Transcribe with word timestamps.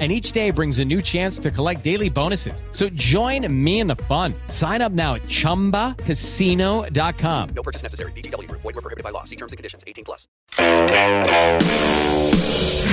And 0.00 0.10
each 0.10 0.32
day 0.32 0.50
brings 0.50 0.80
a 0.80 0.84
new 0.84 1.00
chance 1.00 1.38
to 1.38 1.52
collect 1.52 1.84
daily 1.84 2.10
bonuses. 2.10 2.64
So 2.72 2.88
join 2.94 3.46
me 3.64 3.78
in 3.78 3.86
the 3.86 3.94
fun. 4.08 4.34
Sign 4.48 4.82
up 4.82 4.90
now 4.90 5.14
at 5.14 5.22
chumbacasino.com. 5.28 7.48
No 7.54 7.62
purchase 7.62 7.84
necessary. 7.84 8.10
BGW. 8.12 8.50
Void 8.50 8.64
were 8.64 8.72
prohibited 8.72 9.04
by 9.04 9.10
law. 9.10 9.22
See 9.22 9.36
terms 9.36 9.52
and 9.52 9.56
conditions. 9.56 9.84
18 9.86 10.04
plus. 10.04 10.26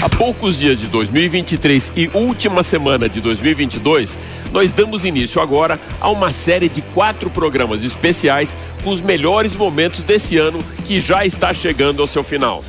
Há 0.02 0.10
poucos 0.10 0.58
dias 0.58 0.80
de 0.80 0.88
2023 0.88 1.92
e 1.96 2.10
última 2.14 2.64
semana 2.64 3.08
de 3.08 3.22
2022, 3.22 4.18
nós 4.52 4.74
damos 4.74 5.06
início 5.06 5.40
agora 5.40 5.80
a 6.00 6.10
uma 6.10 6.34
série 6.34 6.70
de 6.70 6.82
quatro 6.82 7.30
programas 7.30 7.84
especiais 7.84 8.56
com 8.84 8.90
os 8.90 9.00
melhores 9.00 9.56
momentos 9.56 10.00
desse 10.02 10.40
ano 10.40 10.58
que 10.86 11.00
já 11.00 11.24
está 11.24 11.54
chegando 11.54 12.02
ao 12.02 12.08
seu 12.08 12.24
final. 12.24 12.64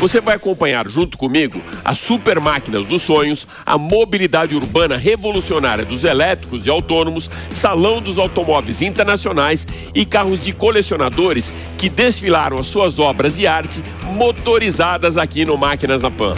Você 0.00 0.18
vai 0.18 0.36
acompanhar 0.36 0.88
junto 0.88 1.18
comigo 1.18 1.60
as 1.84 1.98
super 1.98 2.40
máquinas 2.40 2.86
dos 2.86 3.02
sonhos, 3.02 3.46
a 3.66 3.76
mobilidade 3.76 4.56
urbana 4.56 4.96
revolucionária 4.96 5.84
dos 5.84 6.04
elétricos 6.04 6.66
e 6.66 6.70
autônomos, 6.70 7.30
salão 7.50 8.00
dos 8.00 8.16
automóveis 8.16 8.80
internacionais 8.80 9.68
e 9.94 10.06
carros 10.06 10.40
de 10.40 10.54
colecionadores 10.54 11.52
que 11.76 11.90
desfilaram 11.90 12.58
as 12.58 12.68
suas 12.68 12.98
obras 12.98 13.36
de 13.36 13.46
arte 13.46 13.82
motorizadas 14.04 15.18
aqui 15.18 15.44
no 15.44 15.58
Máquinas 15.58 16.00
na 16.00 16.10
Pan. 16.10 16.34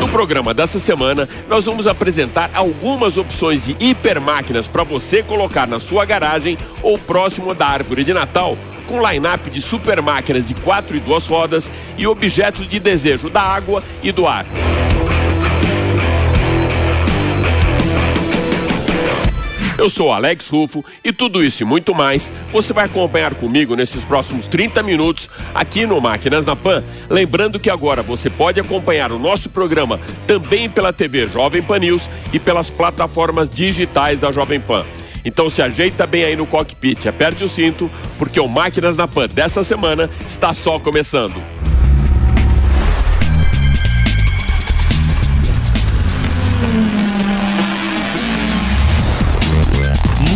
No 0.00 0.08
programa 0.08 0.54
dessa 0.54 0.78
semana, 0.78 1.28
nós 1.46 1.66
vamos 1.66 1.86
apresentar 1.86 2.50
algumas 2.54 3.18
opções 3.18 3.66
de 3.66 3.76
hipermáquinas 3.78 4.66
para 4.66 4.82
você 4.82 5.22
colocar 5.22 5.68
na 5.68 5.78
sua 5.78 6.06
garagem 6.06 6.56
ou 6.82 6.98
próximo 6.98 7.54
da 7.54 7.66
árvore 7.66 8.02
de 8.02 8.14
Natal 8.14 8.56
com 8.90 9.08
line-up 9.08 9.48
de 9.48 9.62
super 9.62 10.02
máquinas 10.02 10.48
de 10.48 10.54
quatro 10.54 10.96
e 10.96 11.00
duas 11.00 11.28
rodas 11.28 11.70
e 11.96 12.08
objetos 12.08 12.68
de 12.68 12.80
desejo 12.80 13.30
da 13.30 13.40
água 13.40 13.84
e 14.02 14.10
do 14.10 14.26
ar. 14.26 14.44
Eu 19.78 19.88
sou 19.88 20.12
Alex 20.12 20.48
Rufo 20.48 20.84
e 21.02 21.10
tudo 21.10 21.42
isso 21.42 21.62
e 21.62 21.64
muito 21.64 21.94
mais 21.94 22.30
você 22.52 22.72
vai 22.72 22.84
acompanhar 22.84 23.34
comigo 23.34 23.74
nesses 23.74 24.04
próximos 24.04 24.46
30 24.48 24.82
minutos 24.82 25.30
aqui 25.54 25.86
no 25.86 25.98
Máquinas 26.00 26.44
na 26.44 26.54
Pan. 26.54 26.82
Lembrando 27.08 27.58
que 27.58 27.70
agora 27.70 28.02
você 28.02 28.28
pode 28.28 28.60
acompanhar 28.60 29.10
o 29.10 29.18
nosso 29.18 29.48
programa 29.48 29.98
também 30.26 30.68
pela 30.68 30.92
TV 30.92 31.28
Jovem 31.28 31.62
Pan 31.62 31.78
News 31.78 32.10
e 32.32 32.38
pelas 32.38 32.68
plataformas 32.68 33.48
digitais 33.48 34.20
da 34.20 34.32
Jovem 34.32 34.60
Pan. 34.60 34.84
Então 35.24 35.50
se 35.50 35.62
ajeita 35.62 36.06
bem 36.06 36.24
aí 36.24 36.36
no 36.36 36.46
cockpit, 36.46 37.06
aperte 37.06 37.44
o 37.44 37.48
cinto, 37.48 37.90
porque 38.18 38.40
o 38.40 38.48
Máquinas 38.48 38.96
na 38.96 39.06
Pan 39.06 39.28
dessa 39.28 39.62
semana 39.62 40.08
está 40.26 40.54
só 40.54 40.78
começando. 40.78 41.40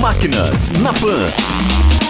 Máquinas 0.01 0.71
na 0.81 0.93
Pan. 0.93 2.04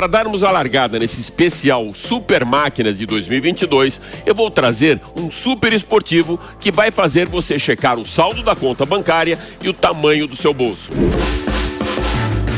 Para 0.00 0.06
darmos 0.06 0.42
a 0.42 0.50
largada 0.50 0.98
nesse 0.98 1.20
especial 1.20 1.92
Super 1.92 2.42
Máquinas 2.42 2.96
de 2.96 3.04
2022, 3.04 4.00
eu 4.24 4.34
vou 4.34 4.50
trazer 4.50 4.98
um 5.14 5.30
super 5.30 5.74
esportivo 5.74 6.40
que 6.58 6.72
vai 6.72 6.90
fazer 6.90 7.28
você 7.28 7.58
checar 7.58 7.98
o 7.98 8.06
saldo 8.06 8.42
da 8.42 8.56
conta 8.56 8.86
bancária 8.86 9.38
e 9.62 9.68
o 9.68 9.74
tamanho 9.74 10.26
do 10.26 10.34
seu 10.34 10.54
bolso. 10.54 10.90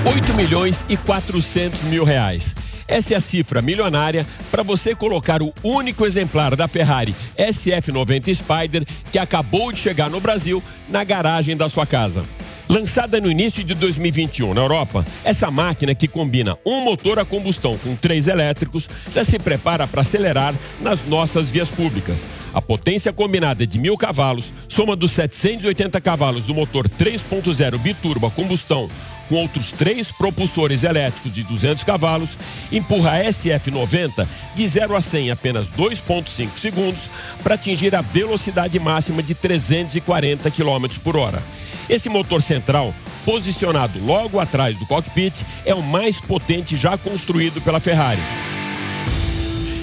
8 0.07 0.37
milhões 0.37 0.85
e 0.89 0.97
400 0.97 1.83
mil 1.83 2.05
reais. 2.05 2.55
Essa 2.87 3.15
é 3.15 3.17
a 3.17 3.21
cifra 3.21 3.61
milionária 3.61 4.25
para 4.49 4.63
você 4.63 4.95
colocar 4.95 5.43
o 5.43 5.53
único 5.65 6.07
exemplar 6.07 6.55
da 6.55 6.69
Ferrari 6.69 7.13
SF90 7.37 8.37
Spider 8.37 8.87
que 9.11 9.19
acabou 9.19 9.73
de 9.73 9.81
chegar 9.81 10.09
no 10.09 10.21
Brasil 10.21 10.63
na 10.89 11.03
garagem 11.03 11.57
da 11.57 11.69
sua 11.69 11.87
casa. 11.87 12.23
Lançada 12.73 13.21
no 13.21 13.31
início 13.31 13.63
de 13.63 13.75
2021 13.75 14.55
na 14.55 14.63
Europa, 14.63 15.05
essa 15.23 15.51
máquina 15.51 15.95
que 15.95 16.09
combina 16.09 16.57
um 16.65 16.81
motor 16.81 17.19
a 17.19 17.25
combustão 17.25 17.77
com 17.77 17.95
três 17.95 18.29
elétricos 18.29 18.89
já 19.15 19.23
se 19.23 19.39
prepara 19.39 19.87
para 19.87 20.01
acelerar 20.01 20.55
nas 20.81 21.07
nossas 21.07 21.51
vias 21.51 21.71
públicas. 21.71 22.27
A 22.55 22.63
potência 22.63 23.13
combinada 23.13 23.67
de 23.67 23.79
mil 23.79 23.95
cavalos, 23.99 24.55
soma 24.67 24.97
dos 24.97 25.11
780 25.11 26.01
cavalos 26.01 26.47
do 26.47 26.55
motor 26.55 26.89
3.0 26.89 27.79
biturbo 27.79 28.27
a 28.27 28.31
combustão 28.31 28.89
com 29.29 29.35
outros 29.35 29.71
três 29.71 30.11
propulsores 30.11 30.83
elétricos 30.83 31.31
de 31.31 31.43
200 31.43 31.85
cavalos, 31.85 32.39
empurra 32.71 33.13
a 33.13 33.25
SF90 33.25 34.27
de 34.55 34.67
0 34.67 34.97
a 34.97 35.01
100 35.03 35.27
em 35.27 35.31
apenas 35.31 35.71
2,5 35.71 36.57
segundos 36.57 37.11
para 37.43 37.55
atingir 37.55 37.95
a 37.95 38.01
velocidade 38.01 38.79
máxima 38.79 39.23
de 39.23 39.35
340 39.35 40.51
km 40.51 40.87
por 41.03 41.19
hora. 41.19 41.43
Esse 41.93 42.09
motor 42.09 42.41
central, 42.41 42.95
posicionado 43.23 44.03
logo 44.03 44.41
atrás 44.41 44.79
do 44.79 44.87
cockpit, 44.87 45.45
é 45.63 45.75
o 45.75 45.83
mais 45.83 46.19
potente 46.19 46.75
já 46.75 46.97
construído 46.97 47.61
pela 47.61 47.81
Ferrari. 47.81 48.23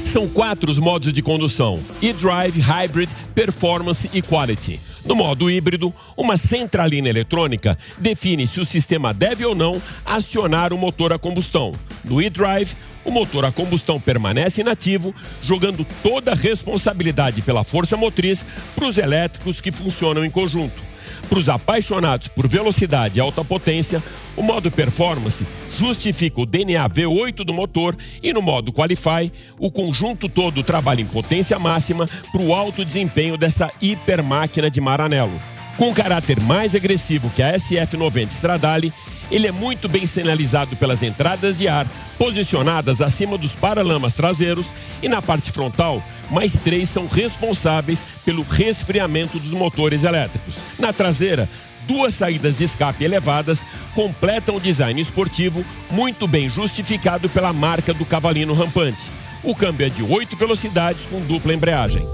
São 0.03 0.27
quatro 0.27 0.71
os 0.71 0.79
modos 0.79 1.13
de 1.13 1.21
condução: 1.21 1.79
e-drive, 2.01 2.59
hybrid, 2.59 3.11
performance 3.35 4.09
e 4.11 4.23
quality. 4.23 4.79
No 5.05 5.15
modo 5.15 5.51
híbrido, 5.51 5.93
uma 6.17 6.35
centralina 6.35 7.07
eletrônica 7.07 7.77
define 7.99 8.47
se 8.47 8.59
o 8.59 8.65
sistema 8.65 9.13
deve 9.13 9.45
ou 9.45 9.53
não 9.53 9.79
acionar 10.03 10.73
o 10.73 10.79
motor 10.79 11.13
a 11.13 11.19
combustão. 11.19 11.73
No 12.03 12.19
e-drive, 12.19 12.75
o 13.05 13.11
motor 13.11 13.45
a 13.45 13.51
combustão 13.51 13.99
permanece 13.99 14.61
inativo, 14.61 15.13
jogando 15.43 15.85
toda 16.01 16.31
a 16.31 16.35
responsabilidade 16.35 17.43
pela 17.43 17.63
força 17.63 17.95
motriz 17.95 18.43
para 18.75 18.87
os 18.87 18.97
elétricos 18.97 19.61
que 19.61 19.71
funcionam 19.71 20.25
em 20.25 20.31
conjunto. 20.31 20.89
Para 21.29 21.37
os 21.37 21.47
apaixonados 21.47 22.27
por 22.27 22.47
velocidade 22.47 23.19
e 23.19 23.21
alta 23.21 23.45
potência, 23.45 24.01
o 24.35 24.41
modo 24.41 24.71
Performance 24.71 25.45
justifica 25.69 26.41
o 26.41 26.45
DNA 26.45 26.89
V8 26.89 27.45
do 27.45 27.53
motor 27.53 27.95
e 28.23 28.33
no 28.33 28.41
modo 28.41 28.73
Qualify, 28.73 29.31
o 29.59 29.69
conjunto 29.69 30.27
todo 30.27 30.63
trabalha 30.63 31.01
em 31.01 31.05
potência 31.05 31.59
máxima 31.59 32.09
para 32.31 32.41
o 32.41 32.53
alto 32.53 32.83
desempenho 32.83 33.37
dessa 33.37 33.69
hipermáquina 33.79 34.71
de 34.71 34.81
Maranello. 34.81 35.39
Com 35.77 35.93
caráter 35.93 36.39
mais 36.41 36.73
agressivo 36.73 37.29
que 37.29 37.43
a 37.43 37.53
SF90 37.53 38.31
Stradale, 38.31 38.91
ele 39.31 39.47
é 39.47 39.51
muito 39.51 39.87
bem 39.87 40.05
sinalizado 40.05 40.75
pelas 40.75 41.03
entradas 41.03 41.57
de 41.57 41.67
ar, 41.67 41.87
posicionadas 42.17 43.01
acima 43.01 43.37
dos 43.37 43.53
paralamas 43.53 44.13
traseiros, 44.13 44.73
e 45.01 45.09
na 45.09 45.21
parte 45.21 45.51
frontal, 45.51 46.03
mais 46.29 46.53
três 46.53 46.89
são 46.89 47.07
responsáveis 47.07 48.03
pelo 48.25 48.43
resfriamento 48.43 49.39
dos 49.39 49.53
motores 49.53 50.03
elétricos. 50.03 50.59
Na 50.77 50.93
traseira, 50.93 51.49
duas 51.87 52.13
saídas 52.13 52.57
de 52.57 52.63
escape 52.65 53.03
elevadas 53.03 53.65
completam 53.95 54.55
o 54.55 54.61
design 54.61 54.99
esportivo, 54.99 55.65
muito 55.89 56.27
bem 56.27 56.47
justificado 56.47 57.29
pela 57.29 57.51
marca 57.51 57.93
do 57.93 58.05
cavalino 58.05 58.53
rampante. 58.53 59.11
O 59.43 59.55
câmbio 59.55 59.87
é 59.87 59.89
de 59.89 60.03
8 60.03 60.35
velocidades 60.35 61.05
com 61.05 61.21
dupla 61.21 61.53
embreagem. 61.53 62.05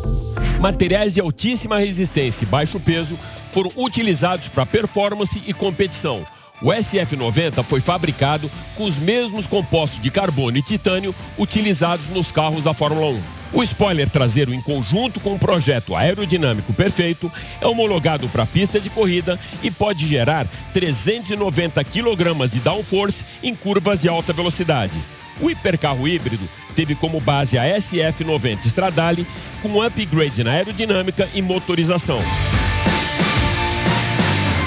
Materiais 0.59 1.13
de 1.13 1.19
altíssima 1.19 1.79
resistência 1.79 2.45
e 2.45 2.47
baixo 2.47 2.79
peso 2.79 3.17
foram 3.51 3.71
utilizados 3.75 4.47
para 4.47 4.65
performance 4.65 5.41
e 5.45 5.53
competição. 5.53 6.25
O 6.65 6.69
SF90 6.69 7.63
foi 7.63 7.79
fabricado 7.79 8.49
com 8.75 8.85
os 8.85 8.97
mesmos 8.97 9.45
compostos 9.45 10.01
de 10.01 10.09
carbono 10.09 10.57
e 10.57 10.63
titânio 10.63 11.13
utilizados 11.37 12.09
nos 12.09 12.31
carros 12.31 12.63
da 12.63 12.73
Fórmula 12.73 13.11
1. 13.11 13.21
O 13.53 13.61
spoiler 13.61 14.09
traseiro, 14.09 14.51
em 14.51 14.59
conjunto 14.59 15.19
com 15.19 15.35
o 15.35 15.39
projeto 15.39 15.95
aerodinâmico 15.95 16.73
perfeito, 16.73 17.31
é 17.61 17.67
homologado 17.67 18.27
para 18.29 18.47
pista 18.47 18.79
de 18.79 18.89
corrida 18.89 19.39
e 19.61 19.69
pode 19.69 20.07
gerar 20.07 20.47
390 20.73 21.83
kg 21.83 22.49
de 22.49 22.59
downforce 22.59 23.23
em 23.43 23.53
curvas 23.53 23.99
de 23.99 24.09
alta 24.09 24.33
velocidade. 24.33 24.97
O 25.39 25.51
hipercarro 25.51 26.07
híbrido 26.07 26.49
teve 26.75 26.95
como 26.95 27.19
base 27.19 27.59
a 27.59 27.65
SF90 27.77 28.65
Stradale, 28.65 29.27
com 29.61 29.83
upgrade 29.83 30.43
na 30.43 30.53
aerodinâmica 30.53 31.29
e 31.31 31.43
motorização. 31.43 32.19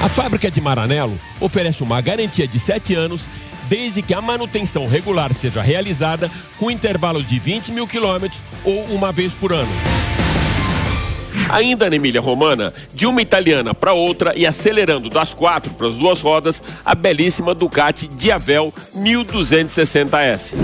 A 0.01 0.09
fábrica 0.09 0.49
de 0.49 0.61
Maranello 0.61 1.19
oferece 1.41 1.83
uma 1.83 2.01
garantia 2.01 2.47
de 2.47 2.59
7 2.59 2.95
anos, 2.95 3.29
desde 3.69 4.01
que 4.01 4.15
a 4.15 4.23
manutenção 4.23 4.87
regular 4.87 5.35
seja 5.35 5.61
realizada 5.61 6.31
com 6.57 6.71
intervalos 6.71 7.27
de 7.27 7.39
20 7.39 7.73
mil 7.73 7.87
quilômetros 7.87 8.43
ou 8.65 8.85
uma 8.85 9.11
vez 9.11 9.35
por 9.35 9.53
ano. 9.53 9.73
Ainda 11.51 11.91
na 11.91 11.97
Emília 11.97 12.21
Romana, 12.21 12.73
de 12.95 13.07
uma 13.07 13.21
italiana 13.21 13.75
para 13.75 13.93
outra 13.93 14.37
e 14.37 14.47
acelerando 14.47 15.11
das 15.11 15.35
quatro 15.35 15.73
para 15.75 15.89
as 15.89 15.97
duas 15.97 16.21
rodas, 16.21 16.63
a 16.85 16.95
belíssima 16.95 17.55
Ducati 17.55 18.07
Diavel 18.07 18.73
1260S. 18.97 20.55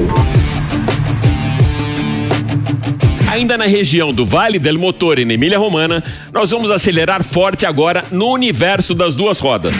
Ainda 3.34 3.58
na 3.58 3.64
região 3.64 4.14
do 4.14 4.24
Vale 4.24 4.60
del 4.60 4.78
Motore, 4.78 5.24
na 5.24 5.34
Emília 5.34 5.58
Romana, 5.58 6.04
nós 6.32 6.52
vamos 6.52 6.70
acelerar 6.70 7.24
forte 7.24 7.66
agora 7.66 8.04
no 8.12 8.28
universo 8.28 8.94
das 8.94 9.12
duas 9.12 9.40
rodas. 9.40 9.74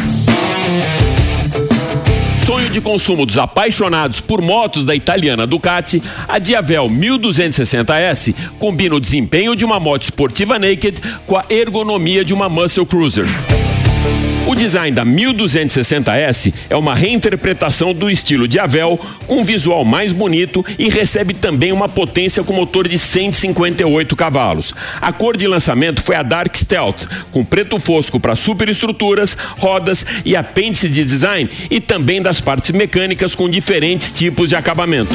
Sonho 2.45 2.69
de 2.69 2.81
consumo 2.81 3.25
dos 3.25 3.39
apaixonados 3.39 4.21
por 4.21 4.43
motos 4.43 4.85
da 4.85 4.93
italiana 4.93 5.47
Ducati, 5.47 6.03
a 6.27 6.41
Diavel 6.41 6.89
1260S 6.89 8.35
combina 8.59 8.97
o 8.97 9.01
desempenho 9.01 9.55
de 9.55 9.65
uma 9.65 9.79
moto 9.79 10.03
esportiva 10.03 10.59
naked 10.59 11.01
com 11.25 11.37
a 11.37 11.45
ergonomia 11.49 12.25
de 12.25 12.35
uma 12.35 12.49
muscle 12.49 12.85
cruiser. 12.85 13.27
O 14.47 14.55
design 14.55 14.95
da 14.95 15.05
1260S 15.07 16.53
é 16.69 16.77
uma 16.77 16.95
reinterpretação 16.95 17.95
do 17.95 18.11
estilo 18.11 18.47
de 18.47 18.59
Avel, 18.59 19.01
com 19.27 19.43
visual 19.43 19.85
mais 19.85 20.13
bonito 20.13 20.65
e 20.79 20.91
recebe 20.91 21.33
também 21.33 21.73
uma 21.73 21.89
potência 21.89 22.45
com 22.45 22.53
motor 22.53 22.87
de 22.87 22.99
158 22.99 24.15
cavalos. 24.15 24.75
A 25.01 25.13
cor 25.13 25.37
de 25.37 25.47
lançamento 25.47 26.03
foi 26.03 26.15
a 26.15 26.23
Dark 26.23 26.55
Stealth, 26.55 27.07
com 27.33 27.45
preto 27.45 27.79
fosco 27.79 28.21
para 28.21 28.37
superestruturas, 28.37 29.37
rodas 29.59 30.05
e 30.25 30.37
apêndice 30.37 30.89
de 30.89 31.05
design 31.05 31.51
e 31.71 31.81
também 31.81 32.21
das 32.21 32.41
partes 32.41 32.71
mecânicas 32.71 33.35
com 33.35 33.49
diferentes 33.49 34.13
tipos 34.13 34.51
de 34.51 34.57
acabamento. 34.57 35.13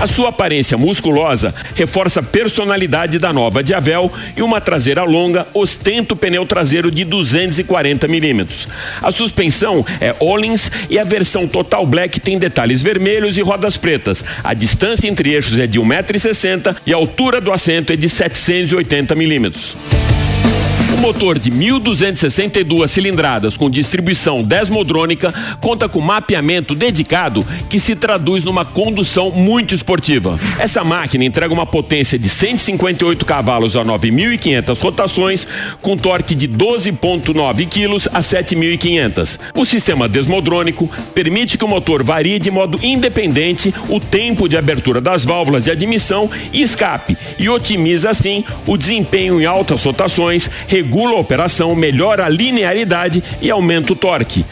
A 0.00 0.06
sua 0.06 0.30
aparência 0.30 0.78
musculosa 0.78 1.54
reforça 1.74 2.20
a 2.20 2.22
personalidade 2.22 3.18
da 3.18 3.34
nova 3.34 3.62
Diavel 3.62 4.10
e 4.34 4.40
uma 4.40 4.58
traseira 4.58 5.04
longa 5.04 5.46
ostenta 5.52 6.14
o 6.14 6.16
pneu 6.16 6.46
traseiro 6.46 6.90
de 6.90 7.04
240 7.04 8.08
milímetros. 8.08 8.66
A 9.02 9.12
suspensão 9.12 9.84
é 10.00 10.16
Ollins 10.18 10.70
e 10.88 10.98
a 10.98 11.04
versão 11.04 11.46
Total 11.46 11.84
Black 11.84 12.18
tem 12.18 12.38
detalhes 12.38 12.80
vermelhos 12.80 13.36
e 13.36 13.42
rodas 13.42 13.76
pretas. 13.76 14.24
A 14.42 14.54
distância 14.54 15.06
entre 15.06 15.34
eixos 15.34 15.58
é 15.58 15.66
de 15.66 15.78
1,60m 15.78 16.76
e 16.86 16.94
a 16.94 16.96
altura 16.96 17.38
do 17.38 17.52
assento 17.52 17.92
é 17.92 17.96
de 17.96 18.08
780 18.08 19.14
milímetros 19.14 19.76
motor 20.96 21.38
de 21.38 21.50
1.262 21.50 22.88
cilindradas 22.88 23.56
com 23.56 23.70
distribuição 23.70 24.42
desmodrônica 24.42 25.32
conta 25.60 25.88
com 25.88 26.00
mapeamento 26.00 26.74
dedicado 26.74 27.46
que 27.68 27.78
se 27.78 27.94
traduz 27.94 28.44
numa 28.44 28.64
condução 28.64 29.30
muito 29.30 29.74
esportiva. 29.74 30.38
Essa 30.58 30.82
máquina 30.82 31.24
entrega 31.24 31.52
uma 31.52 31.66
potência 31.66 32.18
de 32.18 32.28
158 32.28 33.24
cavalos 33.24 33.76
a 33.76 33.84
9.500 33.84 34.80
rotações, 34.80 35.46
com 35.80 35.96
torque 35.96 36.34
de 36.34 36.48
12,9 36.48 37.66
kg 37.66 38.08
a 38.12 38.20
7.500. 38.20 39.38
O 39.54 39.64
sistema 39.64 40.08
desmodrônico 40.08 40.90
permite 41.14 41.56
que 41.56 41.64
o 41.64 41.68
motor 41.68 42.02
varie 42.02 42.38
de 42.38 42.50
modo 42.50 42.78
independente 42.82 43.72
o 43.88 44.00
tempo 44.00 44.48
de 44.48 44.56
abertura 44.56 45.00
das 45.00 45.24
válvulas 45.24 45.64
de 45.64 45.70
admissão 45.70 46.30
e 46.52 46.62
escape 46.62 47.16
e 47.38 47.48
otimiza 47.48 48.10
assim 48.10 48.44
o 48.66 48.76
desempenho 48.76 49.40
em 49.40 49.46
altas 49.46 49.82
rotações, 49.84 50.50
regula 50.80 51.12
a 51.12 51.20
operação, 51.20 51.74
melhora 51.74 52.24
a 52.24 52.28
linearidade 52.28 53.22
e 53.40 53.50
aumenta 53.50 53.92
o 53.92 53.96
torque. 53.96 54.44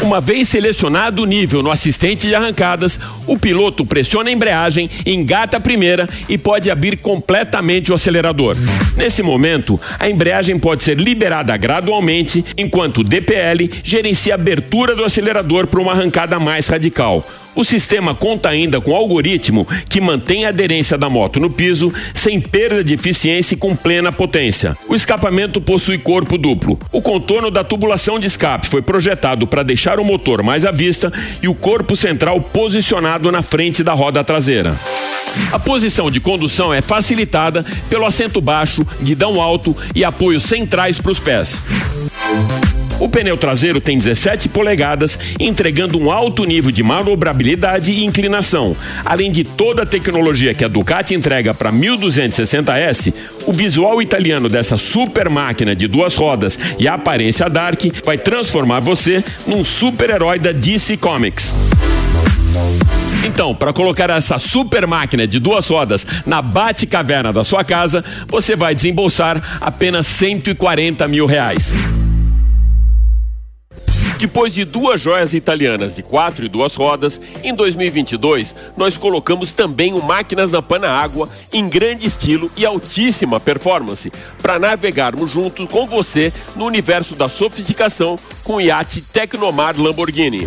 Uma 0.00 0.20
vez 0.20 0.48
selecionado 0.48 1.22
o 1.22 1.26
nível 1.26 1.62
no 1.62 1.70
assistente 1.70 2.28
de 2.28 2.34
arrancadas, 2.34 3.00
o 3.26 3.36
piloto 3.36 3.84
pressiona 3.84 4.30
a 4.30 4.32
embreagem, 4.32 4.88
engata 5.04 5.56
a 5.56 5.60
primeira 5.60 6.08
e 6.28 6.38
pode 6.38 6.70
abrir 6.70 6.96
completamente 6.98 7.90
o 7.90 7.94
acelerador. 7.94 8.56
Nesse 8.96 9.22
momento, 9.22 9.80
a 9.98 10.08
embreagem 10.08 10.58
pode 10.58 10.84
ser 10.84 10.98
liberada 10.98 11.56
gradualmente, 11.56 12.44
enquanto 12.56 12.98
o 12.98 13.04
DPL 13.04 13.68
gerencia 13.82 14.34
a 14.34 14.36
abertura 14.36 14.94
do 14.94 15.04
acelerador 15.04 15.66
para 15.66 15.80
uma 15.80 15.92
arrancada 15.92 16.38
mais 16.38 16.68
radical. 16.68 17.26
O 17.54 17.64
sistema 17.64 18.14
conta 18.14 18.48
ainda 18.48 18.80
com 18.80 18.96
algoritmo 18.96 19.66
que 19.88 20.00
mantém 20.00 20.46
a 20.46 20.48
aderência 20.48 20.96
da 20.96 21.08
moto 21.08 21.38
no 21.38 21.50
piso 21.50 21.92
sem 22.14 22.40
perda 22.40 22.82
de 22.82 22.94
eficiência 22.94 23.54
e 23.54 23.58
com 23.58 23.76
plena 23.76 24.10
potência. 24.10 24.76
O 24.88 24.94
escapamento 24.94 25.60
possui 25.60 25.98
corpo 25.98 26.38
duplo. 26.38 26.78
O 26.90 27.02
contorno 27.02 27.50
da 27.50 27.62
tubulação 27.62 28.18
de 28.18 28.26
escape 28.26 28.68
foi 28.68 28.80
projetado 28.80 29.46
para 29.46 29.62
deixar 29.62 30.00
o 30.00 30.04
motor 30.04 30.42
mais 30.42 30.64
à 30.64 30.70
vista 30.70 31.12
e 31.42 31.48
o 31.48 31.54
corpo 31.54 31.94
central 31.94 32.40
posicionado 32.40 33.30
na 33.30 33.42
frente 33.42 33.84
da 33.84 33.92
roda 33.92 34.24
traseira. 34.24 34.74
A 35.50 35.58
posição 35.58 36.10
de 36.10 36.20
condução 36.20 36.72
é 36.72 36.80
facilitada 36.80 37.64
pelo 37.88 38.06
assento 38.06 38.40
baixo, 38.40 38.86
guidão 39.02 39.40
alto 39.40 39.76
e 39.94 40.04
apoios 40.04 40.42
centrais 40.42 41.00
para 41.00 41.12
os 41.12 41.20
pés. 41.20 41.64
O 43.02 43.08
pneu 43.08 43.36
traseiro 43.36 43.80
tem 43.80 43.98
17 43.98 44.48
polegadas, 44.48 45.18
entregando 45.40 45.98
um 45.98 46.08
alto 46.08 46.44
nível 46.44 46.70
de 46.70 46.84
manobrabilidade 46.84 47.41
e 47.46 48.04
inclinação. 48.04 48.76
Além 49.04 49.30
de 49.30 49.44
toda 49.44 49.82
a 49.82 49.86
tecnologia 49.86 50.54
que 50.54 50.64
a 50.64 50.68
Ducati 50.68 51.14
entrega 51.14 51.52
para 51.54 51.72
1260S, 51.72 53.12
o 53.46 53.52
visual 53.52 54.00
italiano 54.00 54.48
dessa 54.48 54.78
super 54.78 55.28
máquina 55.28 55.74
de 55.74 55.86
duas 55.86 56.14
rodas 56.14 56.58
e 56.78 56.86
a 56.88 56.94
aparência 56.94 57.48
dark 57.48 57.80
vai 58.04 58.18
transformar 58.18 58.80
você 58.80 59.24
num 59.46 59.64
super-herói 59.64 60.38
da 60.38 60.52
DC 60.52 60.96
Comics. 60.96 61.56
Então, 63.24 63.54
para 63.54 63.72
colocar 63.72 64.10
essa 64.10 64.38
super 64.38 64.86
máquina 64.86 65.26
de 65.26 65.38
duas 65.38 65.68
rodas 65.68 66.06
na 66.26 66.42
bate-caverna 66.42 67.32
da 67.32 67.44
sua 67.44 67.62
casa, 67.64 68.04
você 68.26 68.56
vai 68.56 68.74
desembolsar 68.74 69.58
apenas 69.60 70.06
140 70.08 71.06
mil 71.06 71.24
reais. 71.24 71.74
Depois 74.22 74.54
de 74.54 74.64
duas 74.64 75.00
joias 75.00 75.34
italianas 75.34 75.96
de 75.96 76.02
quatro 76.04 76.44
e 76.44 76.48
duas 76.48 76.76
rodas, 76.76 77.20
em 77.42 77.52
2022 77.52 78.54
nós 78.76 78.96
colocamos 78.96 79.52
também 79.52 79.92
o 79.94 80.00
Máquinas 80.00 80.52
na 80.52 80.62
Pana 80.62 80.88
Água 80.88 81.28
em 81.52 81.68
grande 81.68 82.06
estilo 82.06 82.48
e 82.56 82.64
altíssima 82.64 83.40
performance 83.40 84.12
para 84.40 84.60
navegarmos 84.60 85.28
juntos 85.28 85.68
com 85.68 85.88
você 85.88 86.32
no 86.54 86.66
universo 86.66 87.16
da 87.16 87.28
sofisticação 87.28 88.16
com 88.44 88.54
o 88.54 88.60
iate 88.60 89.00
Tecnomar 89.00 89.74
Lamborghini. 89.76 90.46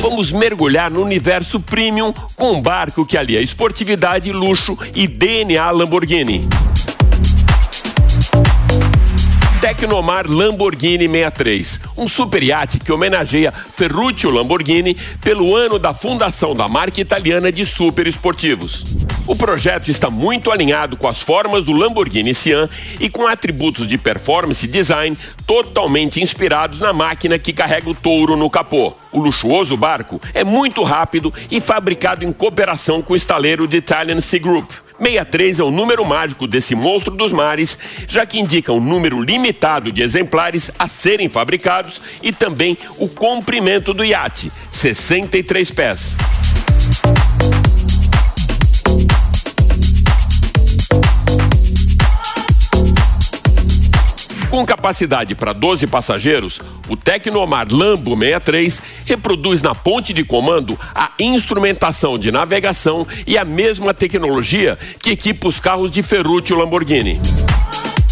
Vamos 0.00 0.30
mergulhar 0.30 0.88
no 0.88 1.02
universo 1.02 1.58
premium 1.58 2.14
com 2.36 2.52
um 2.52 2.62
barco 2.62 3.04
que 3.04 3.18
alia 3.18 3.42
esportividade, 3.42 4.30
luxo 4.30 4.78
e 4.94 5.08
DNA 5.08 5.68
Lamborghini. 5.72 6.46
Tecnomar 9.64 10.30
Lamborghini 10.30 11.08
63, 11.08 11.80
um 11.96 12.06
super 12.06 12.42
iate 12.42 12.78
que 12.78 12.92
homenageia 12.92 13.50
Ferruccio 13.50 14.28
Lamborghini 14.28 14.94
pelo 15.22 15.56
ano 15.56 15.78
da 15.78 15.94
fundação 15.94 16.54
da 16.54 16.68
marca 16.68 17.00
italiana 17.00 17.50
de 17.50 17.64
super 17.64 18.06
esportivos. 18.06 18.84
O 19.26 19.34
projeto 19.34 19.90
está 19.90 20.10
muito 20.10 20.50
alinhado 20.50 20.98
com 20.98 21.08
as 21.08 21.22
formas 21.22 21.64
do 21.64 21.72
Lamborghini 21.72 22.34
Sian 22.34 22.68
e 23.00 23.08
com 23.08 23.26
atributos 23.26 23.86
de 23.86 23.96
performance 23.96 24.66
e 24.66 24.68
design 24.68 25.16
totalmente 25.46 26.20
inspirados 26.20 26.78
na 26.78 26.92
máquina 26.92 27.38
que 27.38 27.50
carrega 27.50 27.88
o 27.88 27.94
touro 27.94 28.36
no 28.36 28.50
capô. 28.50 28.92
O 29.10 29.18
luxuoso 29.18 29.78
barco 29.78 30.20
é 30.34 30.44
muito 30.44 30.82
rápido 30.82 31.32
e 31.50 31.58
fabricado 31.58 32.22
em 32.22 32.34
cooperação 32.34 33.00
com 33.00 33.14
o 33.14 33.16
estaleiro 33.16 33.66
de 33.66 33.78
Italian 33.78 34.20
Sea 34.20 34.40
Group. 34.40 34.83
63 34.98 35.60
é 35.60 35.64
o 35.64 35.70
número 35.70 36.04
mágico 36.04 36.46
desse 36.46 36.74
monstro 36.74 37.14
dos 37.14 37.32
mares, 37.32 37.78
já 38.06 38.24
que 38.24 38.38
indica 38.38 38.72
um 38.72 38.80
número 38.80 39.20
limitado 39.20 39.92
de 39.92 40.02
exemplares 40.02 40.70
a 40.78 40.88
serem 40.88 41.28
fabricados 41.28 42.00
e 42.22 42.32
também 42.32 42.78
o 42.98 43.08
comprimento 43.08 43.92
do 43.92 44.04
iate, 44.04 44.52
63 44.70 45.70
pés. 45.70 46.16
Com 54.54 54.64
capacidade 54.64 55.34
para 55.34 55.52
12 55.52 55.88
passageiros, 55.88 56.60
o 56.88 56.96
Tecnomar 56.96 57.66
Lambo 57.68 58.16
63 58.16 58.82
reproduz 59.04 59.60
na 59.62 59.74
ponte 59.74 60.12
de 60.12 60.22
comando 60.22 60.78
a 60.94 61.10
instrumentação 61.18 62.16
de 62.16 62.30
navegação 62.30 63.04
e 63.26 63.36
a 63.36 63.44
mesma 63.44 63.92
tecnologia 63.92 64.78
que 65.02 65.10
equipa 65.10 65.48
os 65.48 65.58
carros 65.58 65.90
de 65.90 66.04
Ferruccio 66.04 66.56
Lamborghini. 66.56 67.20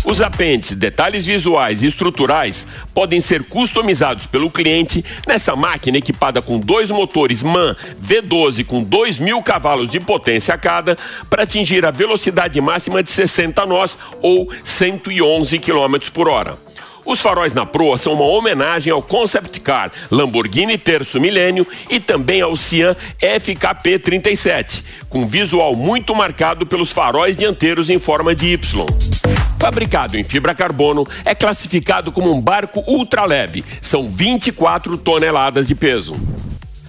Os 0.04 0.20
apêndices, 0.20 0.76
detalhes 0.76 1.24
visuais 1.24 1.82
e 1.82 1.86
estruturais 1.86 2.66
podem 2.92 3.20
ser 3.20 3.44
customizados 3.44 4.26
pelo 4.26 4.50
cliente 4.50 5.04
nessa 5.28 5.54
máquina 5.54 5.96
equipada 5.96 6.42
com 6.42 6.58
dois 6.58 6.90
motores 6.90 7.42
MAN 7.42 7.76
V12 8.04 8.66
com 8.66 8.82
2 8.82 9.20
mil 9.20 9.40
cavalos 9.42 9.88
de 9.88 10.00
potência 10.00 10.54
a 10.54 10.58
cada 10.58 10.98
para 11.30 11.44
atingir 11.44 11.86
a 11.86 11.92
velocidade 11.92 12.60
máxima 12.60 13.00
de 13.00 13.12
60 13.12 13.64
nós 13.64 13.96
ou 14.20 14.52
111 14.64 15.58
km 15.60 15.96
por 16.12 16.28
hora. 16.28 16.58
Os 17.04 17.20
faróis 17.20 17.54
na 17.54 17.66
proa 17.66 17.96
são 17.96 18.14
uma 18.14 18.24
homenagem 18.24 18.92
ao 18.92 19.02
concept 19.02 19.60
car 19.60 19.90
Lamborghini 20.10 20.78
Terço 20.78 21.20
Milênio 21.20 21.66
e 21.88 21.98
também 22.00 22.40
ao 22.40 22.56
Cian 22.56 22.96
FKP 23.18 23.98
37, 23.98 24.84
com 25.08 25.26
visual 25.26 25.74
muito 25.74 26.14
marcado 26.14 26.66
pelos 26.66 26.92
faróis 26.92 27.36
dianteiros 27.36 27.90
em 27.90 27.98
forma 27.98 28.34
de 28.34 28.48
Y. 28.48 29.31
Fabricado 29.62 30.18
em 30.18 30.24
fibra 30.24 30.56
carbono, 30.56 31.06
é 31.24 31.36
classificado 31.36 32.10
como 32.10 32.34
um 32.34 32.40
barco 32.40 32.82
ultraleve, 32.84 33.64
são 33.80 34.10
24 34.10 34.98
toneladas 34.98 35.68
de 35.68 35.76
peso. 35.76 36.16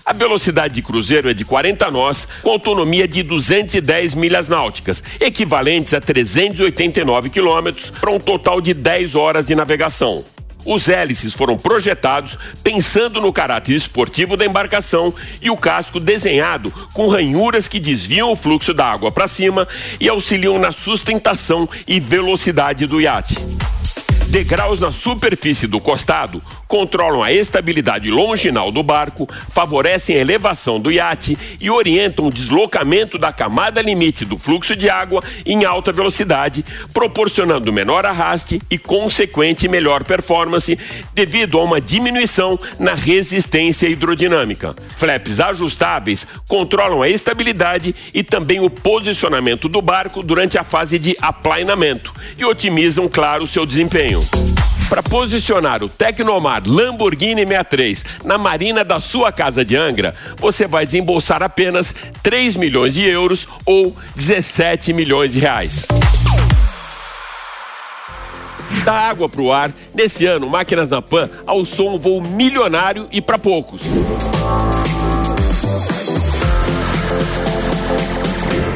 A 0.04 0.12
velocidade 0.12 0.74
de 0.74 0.82
cruzeiro 0.82 1.30
é 1.30 1.36
de 1.36 1.46
40 1.46 1.92
nós, 1.92 2.28
com 2.42 2.50
autonomia 2.50 3.08
de 3.08 3.22
210 3.22 4.16
milhas 4.16 4.50
náuticas, 4.50 5.04
equivalentes 5.20 5.94
a 5.94 6.02
389 6.02 7.30
quilômetros, 7.30 7.92
para 7.92 8.10
um 8.10 8.20
total 8.20 8.60
de 8.60 8.74
10 8.74 9.14
horas 9.14 9.46
de 9.46 9.54
navegação. 9.54 10.26
Os 10.66 10.88
hélices 10.88 11.34
foram 11.34 11.58
projetados 11.58 12.38
pensando 12.64 13.20
no 13.20 13.34
caráter 13.34 13.76
esportivo 13.76 14.38
da 14.38 14.46
embarcação 14.46 15.14
e 15.42 15.50
o 15.50 15.58
casco 15.58 16.00
desenhado 16.00 16.72
com 16.94 17.08
ranhuras 17.08 17.68
que 17.68 17.80
desviam 17.80 18.32
o 18.32 18.36
fluxo 18.36 18.74
da 18.74 18.86
água 18.86 19.12
para 19.12 19.28
cima 19.28 19.68
e 20.00 20.08
auxiliam 20.08 20.58
na 20.58 20.72
sustentação 20.72 21.68
e 21.88 22.00
velocidade 22.00 22.86
do 22.86 23.02
iate. 23.02 23.36
Degraus 24.28 24.80
na 24.80 24.92
superfície 24.92 25.68
do 25.68 25.80
costado 25.80 26.42
controlam 26.74 27.22
a 27.22 27.32
estabilidade 27.32 28.10
longinal 28.10 28.72
do 28.72 28.82
barco, 28.82 29.30
favorecem 29.48 30.16
a 30.16 30.20
elevação 30.20 30.80
do 30.80 30.92
iate 30.92 31.38
e 31.62 31.70
orientam 31.70 32.26
o 32.26 32.32
deslocamento 32.32 33.20
da 33.20 33.32
camada 33.32 33.80
limite 33.80 34.26
do 34.26 34.40
fluxo 34.40 34.76
de 34.76 34.90
água 34.90 35.22
em 35.46 35.66
alta 35.66 35.92
velocidade, 35.92 36.66
proporcionando 36.92 37.72
menor 37.72 38.08
arraste 38.08 38.60
e 38.72 38.80
consequente 38.80 39.68
melhor 39.68 40.04
performance 40.04 40.76
devido 41.14 41.60
a 41.60 41.64
uma 41.64 41.80
diminuição 41.80 42.60
na 42.80 42.96
resistência 42.96 43.86
hidrodinâmica. 43.86 44.76
Flaps 44.96 45.40
ajustáveis 45.40 46.26
controlam 46.48 47.04
a 47.04 47.08
estabilidade 47.08 47.94
e 48.12 48.24
também 48.24 48.60
o 48.60 48.70
posicionamento 48.72 49.70
do 49.70 49.80
barco 49.80 50.24
durante 50.24 50.58
a 50.58 50.64
fase 50.64 50.98
de 50.98 51.16
aplainamento 51.22 52.12
e 52.36 52.44
otimizam, 52.44 53.08
claro, 53.08 53.46
seu 53.46 53.64
desempenho. 53.64 54.28
Para 54.94 55.02
posicionar 55.02 55.82
o 55.82 55.90
Tecnomar 55.90 56.62
Lamborghini 56.68 57.42
63 57.42 58.06
na 58.24 58.38
marina 58.38 58.86
da 58.86 59.00
sua 59.00 59.32
casa 59.32 59.66
de 59.66 59.76
Angra, 59.76 60.14
você 60.38 60.68
vai 60.68 60.86
desembolsar 60.86 61.42
apenas 61.42 61.96
3 62.22 62.56
milhões 62.58 62.94
de 62.94 63.02
euros 63.04 63.48
ou 63.66 63.96
17 64.16 64.94
milhões 64.94 65.34
de 65.34 65.40
reais. 65.40 65.88
Da 68.86 68.94
água 68.94 69.28
para 69.28 69.42
o 69.42 69.52
ar, 69.52 69.72
nesse 69.96 70.28
ano, 70.28 70.48
Máquinas 70.48 70.92
na 70.92 71.02
Pan 71.02 71.28
alçou 71.48 71.96
um 71.96 71.98
voo 71.98 72.22
milionário 72.22 73.08
e 73.12 73.20
para 73.20 73.40
poucos. 73.40 73.82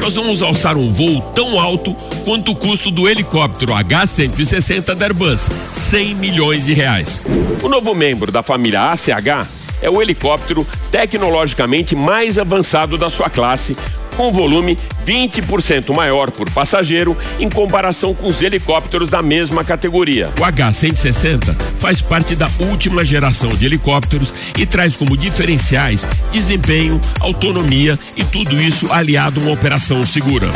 Nós 0.08 0.16
vamos 0.16 0.40
alçar 0.40 0.78
um 0.78 0.90
voo 0.90 1.20
tão 1.34 1.60
alto 1.60 1.92
quanto 2.24 2.52
o 2.52 2.56
custo 2.56 2.90
do 2.90 3.06
helicóptero 3.06 3.74
H-160 3.74 4.94
da 4.94 5.04
Airbus, 5.04 5.50
100 5.70 6.14
milhões 6.14 6.64
de 6.64 6.72
reais. 6.72 7.26
O 7.62 7.68
novo 7.68 7.94
membro 7.94 8.32
da 8.32 8.42
família 8.42 8.90
ACH 8.90 9.46
é 9.82 9.90
o 9.90 10.00
helicóptero 10.00 10.66
tecnologicamente 10.90 11.94
mais 11.94 12.38
avançado 12.38 12.96
da 12.96 13.10
sua 13.10 13.28
classe, 13.28 13.76
com 14.18 14.32
volume 14.32 14.76
20% 15.06 15.94
maior 15.94 16.32
por 16.32 16.50
passageiro 16.50 17.16
em 17.38 17.48
comparação 17.48 18.12
com 18.12 18.26
os 18.26 18.42
helicópteros 18.42 19.08
da 19.08 19.22
mesma 19.22 19.62
categoria. 19.62 20.28
O 20.40 20.44
H-160 20.44 21.54
faz 21.78 22.02
parte 22.02 22.34
da 22.34 22.50
última 22.58 23.04
geração 23.04 23.50
de 23.50 23.64
helicópteros 23.64 24.34
e 24.58 24.66
traz 24.66 24.96
como 24.96 25.16
diferenciais 25.16 26.04
desempenho, 26.32 27.00
autonomia 27.20 27.96
e 28.16 28.24
tudo 28.24 28.60
isso 28.60 28.92
aliado 28.92 29.38
a 29.38 29.42
uma 29.44 29.52
operação 29.52 30.04
segura. 30.04 30.48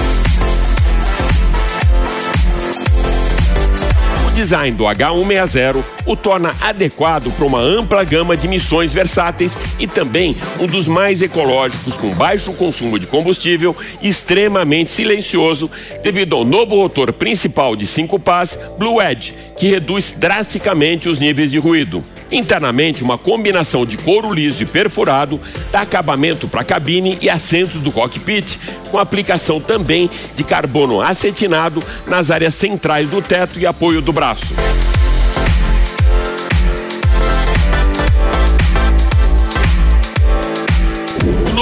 Design 4.43 4.77
do 4.77 4.83
H160 4.83 5.85
o 6.05 6.17
torna 6.17 6.53
adequado 6.61 7.31
para 7.31 7.47
uma 7.47 7.61
ampla 7.61 8.03
gama 8.03 8.37
de 8.37 8.49
missões 8.49 8.93
versáteis 8.93 9.57
e 9.79 9.87
também 9.87 10.35
um 10.59 10.67
dos 10.67 10.89
mais 10.89 11.23
ecológicos, 11.23 11.97
com 11.97 12.09
baixo 12.15 12.53
consumo 12.55 12.99
de 12.99 13.07
combustível 13.07 13.77
e 14.01 14.09
extremamente 14.09 14.91
silencioso, 14.91 15.71
devido 16.03 16.35
ao 16.35 16.45
novo 16.45 16.75
rotor 16.75 17.13
principal 17.13 17.77
de 17.77 17.87
5 17.87 18.19
pás 18.19 18.59
Blue 18.77 19.01
Edge, 19.01 19.33
que 19.57 19.69
reduz 19.69 20.11
drasticamente 20.11 21.09
os 21.09 21.21
níveis 21.21 21.53
de 21.53 21.59
ruído. 21.59 22.03
Internamente, 22.33 23.05
uma 23.05 23.19
combinação 23.19 23.85
de 23.85 23.99
couro 23.99 24.33
liso 24.33 24.63
e 24.63 24.67
perfurado 24.67 25.39
dá 25.71 25.83
acabamento 25.83 26.49
para 26.49 26.63
a 26.63 26.65
cabine 26.65 27.19
e 27.21 27.29
assentos 27.29 27.79
do 27.79 27.93
cockpit, 27.93 28.59
com 28.91 28.99
aplicação 28.99 29.61
também 29.61 30.09
de 30.35 30.43
carbono 30.43 31.03
acetinado 31.03 31.83
nas 32.07 32.31
áreas 32.31 32.55
centrais 32.55 33.09
do 33.11 33.21
teto 33.21 33.59
e 33.59 33.67
apoio 33.67 34.01
do 34.01 34.13
braço. 34.13 34.55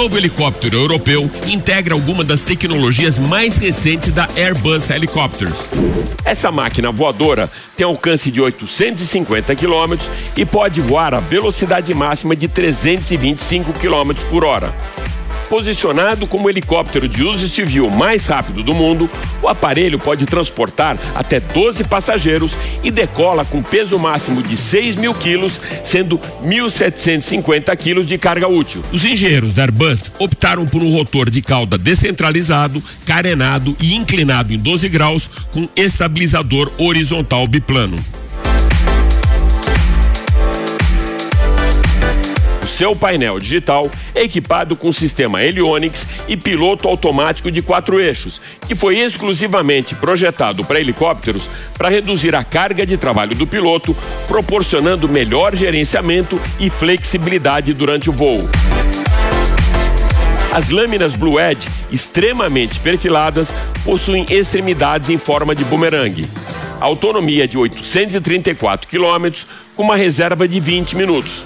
Novo 0.01 0.17
helicóptero 0.17 0.77
europeu 0.77 1.29
integra 1.45 1.93
algumas 1.93 2.25
das 2.25 2.41
tecnologias 2.41 3.19
mais 3.19 3.59
recentes 3.59 4.09
da 4.09 4.27
Airbus 4.35 4.89
Helicopters. 4.89 5.69
Essa 6.25 6.51
máquina 6.51 6.91
voadora 6.91 7.47
tem 7.77 7.85
alcance 7.85 8.31
de 8.31 8.41
850 8.41 9.55
km 9.55 9.99
e 10.35 10.43
pode 10.43 10.81
voar 10.81 11.13
a 11.13 11.19
velocidade 11.19 11.93
máxima 11.93 12.35
de 12.35 12.47
325 12.47 13.73
km 13.73 14.11
por 14.27 14.43
hora. 14.43 14.73
Posicionado 15.51 16.25
como 16.27 16.49
helicóptero 16.49 17.09
de 17.09 17.25
uso 17.25 17.49
civil 17.49 17.89
mais 17.89 18.25
rápido 18.25 18.63
do 18.63 18.73
mundo, 18.73 19.09
o 19.43 19.49
aparelho 19.49 19.99
pode 19.99 20.25
transportar 20.25 20.97
até 21.13 21.41
12 21.41 21.83
passageiros 21.83 22.57
e 22.81 22.89
decola 22.89 23.43
com 23.43 23.61
peso 23.61 23.99
máximo 23.99 24.41
de 24.41 24.55
6 24.55 24.95
mil 24.95 25.13
quilos, 25.13 25.59
sendo 25.83 26.17
1.750 26.41 27.75
quilos 27.75 28.05
de 28.05 28.17
carga 28.17 28.47
útil. 28.47 28.81
Os 28.93 29.03
engenheiros 29.03 29.51
da 29.51 29.63
Airbus 29.63 30.03
optaram 30.19 30.65
por 30.65 30.81
um 30.81 30.93
rotor 30.93 31.29
de 31.29 31.41
cauda 31.41 31.77
descentralizado, 31.77 32.81
carenado 33.05 33.75
e 33.81 33.93
inclinado 33.93 34.53
em 34.53 34.57
12 34.57 34.87
graus 34.87 35.29
com 35.51 35.67
estabilizador 35.75 36.71
horizontal 36.77 37.45
biplano. 37.45 37.97
Seu 42.81 42.95
painel 42.95 43.39
digital 43.39 43.91
equipado 44.15 44.75
com 44.75 44.91
sistema 44.91 45.43
Helionix 45.43 46.07
e 46.27 46.35
piloto 46.35 46.87
automático 46.87 47.51
de 47.51 47.61
quatro 47.61 47.99
eixos, 47.99 48.41
que 48.67 48.73
foi 48.73 48.97
exclusivamente 48.97 49.93
projetado 49.93 50.65
para 50.65 50.79
helicópteros 50.79 51.47
para 51.77 51.89
reduzir 51.89 52.33
a 52.33 52.43
carga 52.43 52.83
de 52.83 52.97
trabalho 52.97 53.35
do 53.35 53.45
piloto, 53.45 53.95
proporcionando 54.27 55.07
melhor 55.07 55.55
gerenciamento 55.55 56.41
e 56.59 56.71
flexibilidade 56.71 57.71
durante 57.71 58.09
o 58.09 58.13
voo. 58.13 58.49
As 60.51 60.71
lâminas 60.71 61.15
Blue 61.15 61.39
Edge, 61.39 61.67
extremamente 61.91 62.79
perfiladas, 62.79 63.53
possuem 63.85 64.25
extremidades 64.27 65.11
em 65.11 65.19
forma 65.19 65.53
de 65.53 65.63
bumerangue. 65.65 66.27
autonomia 66.79 67.47
de 67.47 67.59
834 67.59 68.89
km, 68.89 69.45
com 69.75 69.83
uma 69.83 69.95
reserva 69.95 70.47
de 70.47 70.59
20 70.59 70.95
minutos. 70.95 71.45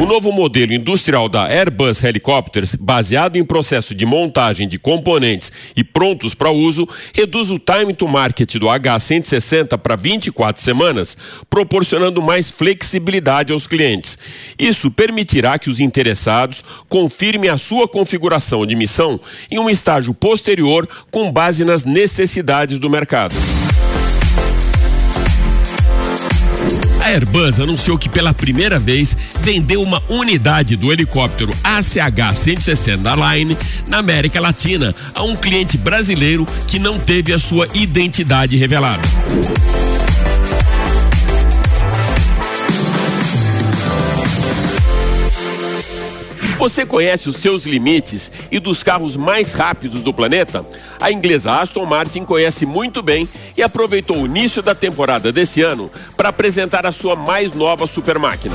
O 0.00 0.06
novo 0.06 0.32
modelo 0.32 0.72
industrial 0.72 1.28
da 1.28 1.44
Airbus 1.46 2.02
Helicopters, 2.02 2.74
baseado 2.74 3.36
em 3.36 3.44
processo 3.44 3.94
de 3.94 4.04
montagem 4.04 4.66
de 4.66 4.76
componentes 4.76 5.52
e 5.76 5.84
prontos 5.84 6.34
para 6.34 6.50
uso, 6.50 6.88
reduz 7.14 7.52
o 7.52 7.60
time 7.60 7.94
to 7.94 8.08
market 8.08 8.56
do 8.56 8.66
H160 8.66 9.78
para 9.78 9.94
24 9.94 10.60
semanas, 10.60 11.16
proporcionando 11.48 12.20
mais 12.20 12.50
flexibilidade 12.50 13.52
aos 13.52 13.68
clientes. 13.68 14.18
Isso 14.58 14.90
permitirá 14.90 15.58
que 15.60 15.70
os 15.70 15.78
interessados 15.78 16.64
confirmem 16.88 17.48
a 17.48 17.56
sua 17.56 17.86
configuração 17.86 18.66
de 18.66 18.74
missão 18.74 19.18
em 19.48 19.60
um 19.60 19.70
estágio 19.70 20.12
posterior 20.12 20.88
com 21.10 21.30
base 21.30 21.64
nas 21.64 21.84
necessidades 21.84 22.80
do 22.80 22.90
mercado. 22.90 23.34
Airbus 27.14 27.60
anunciou 27.60 27.96
que 27.96 28.08
pela 28.08 28.34
primeira 28.34 28.80
vez 28.80 29.16
vendeu 29.40 29.80
uma 29.80 30.02
unidade 30.08 30.74
do 30.74 30.92
helicóptero 30.92 31.54
ACH-160 31.62 32.96
da 32.96 33.14
Line 33.14 33.56
na 33.86 33.98
América 33.98 34.40
Latina 34.40 34.92
a 35.14 35.22
um 35.22 35.36
cliente 35.36 35.78
brasileiro 35.78 36.44
que 36.66 36.80
não 36.80 36.98
teve 36.98 37.32
a 37.32 37.38
sua 37.38 37.68
identidade 37.72 38.56
revelada. 38.56 39.02
Você 46.58 46.86
conhece 46.86 47.28
os 47.28 47.36
seus 47.36 47.66
limites 47.66 48.30
e 48.50 48.58
dos 48.58 48.82
carros 48.82 49.16
mais 49.16 49.52
rápidos 49.52 50.02
do 50.02 50.14
planeta? 50.14 50.64
A 51.00 51.10
inglesa 51.10 51.60
Aston 51.60 51.84
Martin 51.84 52.24
conhece 52.24 52.64
muito 52.64 53.02
bem 53.02 53.28
e 53.56 53.62
aproveitou 53.62 54.18
o 54.18 54.26
início 54.26 54.62
da 54.62 54.74
temporada 54.74 55.32
desse 55.32 55.62
ano 55.62 55.90
para 56.16 56.28
apresentar 56.28 56.86
a 56.86 56.92
sua 56.92 57.16
mais 57.16 57.52
nova 57.52 57.86
supermáquina. 57.86 58.54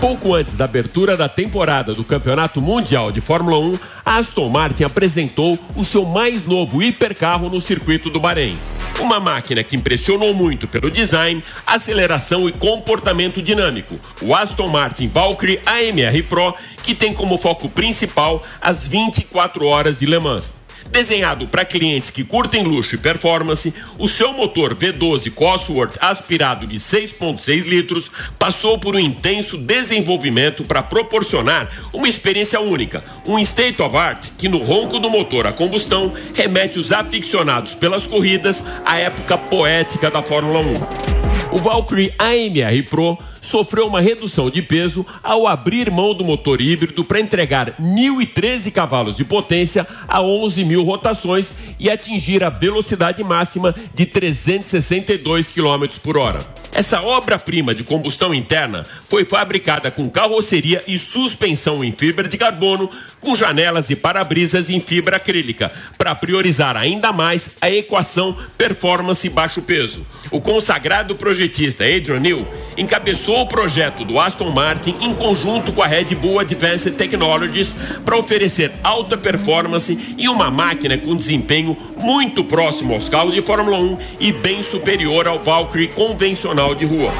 Pouco 0.00 0.34
antes 0.34 0.56
da 0.56 0.66
abertura 0.66 1.16
da 1.16 1.28
temporada 1.28 1.94
do 1.94 2.04
Campeonato 2.04 2.60
Mundial 2.60 3.10
de 3.10 3.20
Fórmula 3.20 3.58
1, 3.58 3.74
a 4.04 4.18
Aston 4.18 4.48
Martin 4.48 4.84
apresentou 4.84 5.58
o 5.74 5.84
seu 5.84 6.04
mais 6.04 6.44
novo 6.46 6.82
hipercarro 6.82 7.48
no 7.48 7.60
circuito 7.60 8.10
do 8.10 8.20
Bahrein. 8.20 8.58
Uma 8.98 9.20
máquina 9.20 9.62
que 9.62 9.76
impressionou 9.76 10.32
muito 10.32 10.66
pelo 10.66 10.90
design, 10.90 11.44
aceleração 11.66 12.48
e 12.48 12.52
comportamento 12.52 13.42
dinâmico. 13.42 13.94
O 14.22 14.34
Aston 14.34 14.68
Martin 14.68 15.06
Valkyrie 15.08 15.60
AMR 15.66 16.22
Pro, 16.26 16.54
que 16.82 16.94
tem 16.94 17.12
como 17.12 17.36
foco 17.36 17.68
principal 17.68 18.42
as 18.60 18.88
24 18.88 19.66
horas 19.66 19.98
de 19.98 20.06
Le 20.06 20.18
Mans. 20.18 20.54
Desenhado 20.90 21.46
para 21.46 21.64
clientes 21.64 22.10
que 22.10 22.24
curtem 22.24 22.62
luxo 22.62 22.94
e 22.94 22.98
performance, 22.98 23.74
o 23.98 24.08
seu 24.08 24.32
motor 24.32 24.74
V12 24.74 25.32
Cosworth 25.32 25.96
aspirado 26.00 26.66
de 26.66 26.76
6,6 26.76 27.64
litros 27.64 28.10
passou 28.38 28.78
por 28.78 28.94
um 28.94 28.98
intenso 28.98 29.58
desenvolvimento 29.58 30.64
para 30.64 30.82
proporcionar 30.82 31.68
uma 31.92 32.08
experiência 32.08 32.60
única, 32.60 33.04
um 33.26 33.38
state 33.38 33.82
of 33.82 33.96
art 33.96 34.30
que 34.38 34.48
no 34.48 34.58
ronco 34.58 34.98
do 34.98 35.10
motor 35.10 35.46
a 35.46 35.52
combustão 35.52 36.12
remete 36.34 36.78
os 36.78 36.92
aficionados 36.92 37.74
pelas 37.74 38.06
corridas 38.06 38.64
à 38.84 38.98
época 38.98 39.36
poética 39.36 40.10
da 40.10 40.22
Fórmula 40.22 40.60
1. 40.60 41.56
O 41.56 41.58
Valkyrie 41.58 42.12
AMR 42.18 42.82
Pro 42.88 43.18
sofreu 43.46 43.86
uma 43.86 44.00
redução 44.00 44.50
de 44.50 44.60
peso 44.60 45.06
ao 45.22 45.46
abrir 45.46 45.90
mão 45.90 46.14
do 46.14 46.24
motor 46.24 46.60
híbrido 46.60 47.04
para 47.04 47.20
entregar 47.20 47.72
1.013 47.80 48.72
cavalos 48.72 49.16
de 49.16 49.24
potência 49.24 49.86
a 50.06 50.20
11 50.20 50.64
mil 50.64 50.82
rotações 50.82 51.54
e 51.78 51.88
atingir 51.88 52.42
a 52.42 52.50
velocidade 52.50 53.22
máxima 53.22 53.74
de 53.94 54.04
362 54.04 55.50
km 55.50 55.86
por 56.02 56.16
hora. 56.16 56.40
Essa 56.76 57.00
obra-prima 57.00 57.74
de 57.74 57.82
combustão 57.82 58.34
interna 58.34 58.84
foi 59.08 59.24
fabricada 59.24 59.90
com 59.90 60.10
carroceria 60.10 60.84
e 60.86 60.98
suspensão 60.98 61.82
em 61.82 61.90
fibra 61.90 62.28
de 62.28 62.36
carbono, 62.36 62.90
com 63.18 63.34
janelas 63.34 63.88
e 63.88 63.96
para-brisas 63.96 64.68
em 64.68 64.78
fibra 64.78 65.16
acrílica, 65.16 65.72
para 65.96 66.14
priorizar 66.14 66.76
ainda 66.76 67.14
mais 67.14 67.56
a 67.62 67.70
equação 67.70 68.36
performance 68.58 69.26
e 69.26 69.30
baixo 69.30 69.62
peso. 69.62 70.06
O 70.30 70.38
consagrado 70.38 71.14
projetista 71.14 71.84
Adrian 71.84 72.20
Newey 72.20 72.46
encabeçou 72.76 73.40
o 73.40 73.46
projeto 73.46 74.04
do 74.04 74.18
Aston 74.18 74.50
Martin 74.50 74.94
em 75.00 75.14
conjunto 75.14 75.72
com 75.72 75.82
a 75.82 75.86
Red 75.86 76.14
Bull 76.14 76.40
Advanced 76.40 76.94
Technologies 76.94 77.74
para 78.04 78.16
oferecer 78.16 78.72
alta 78.82 79.16
performance 79.16 80.14
e 80.16 80.28
uma 80.28 80.50
máquina 80.50 80.98
com 80.98 81.16
desempenho 81.16 81.76
muito 81.96 82.44
próximo 82.44 82.94
aos 82.94 83.08
carros 83.08 83.34
de 83.34 83.42
Fórmula 83.42 83.78
1 83.78 83.98
e 84.20 84.32
bem 84.32 84.62
superior 84.62 85.26
ao 85.26 85.40
Valkyrie 85.40 85.88
convencional 85.88 86.74
de 86.74 86.84
rua. 86.84 87.12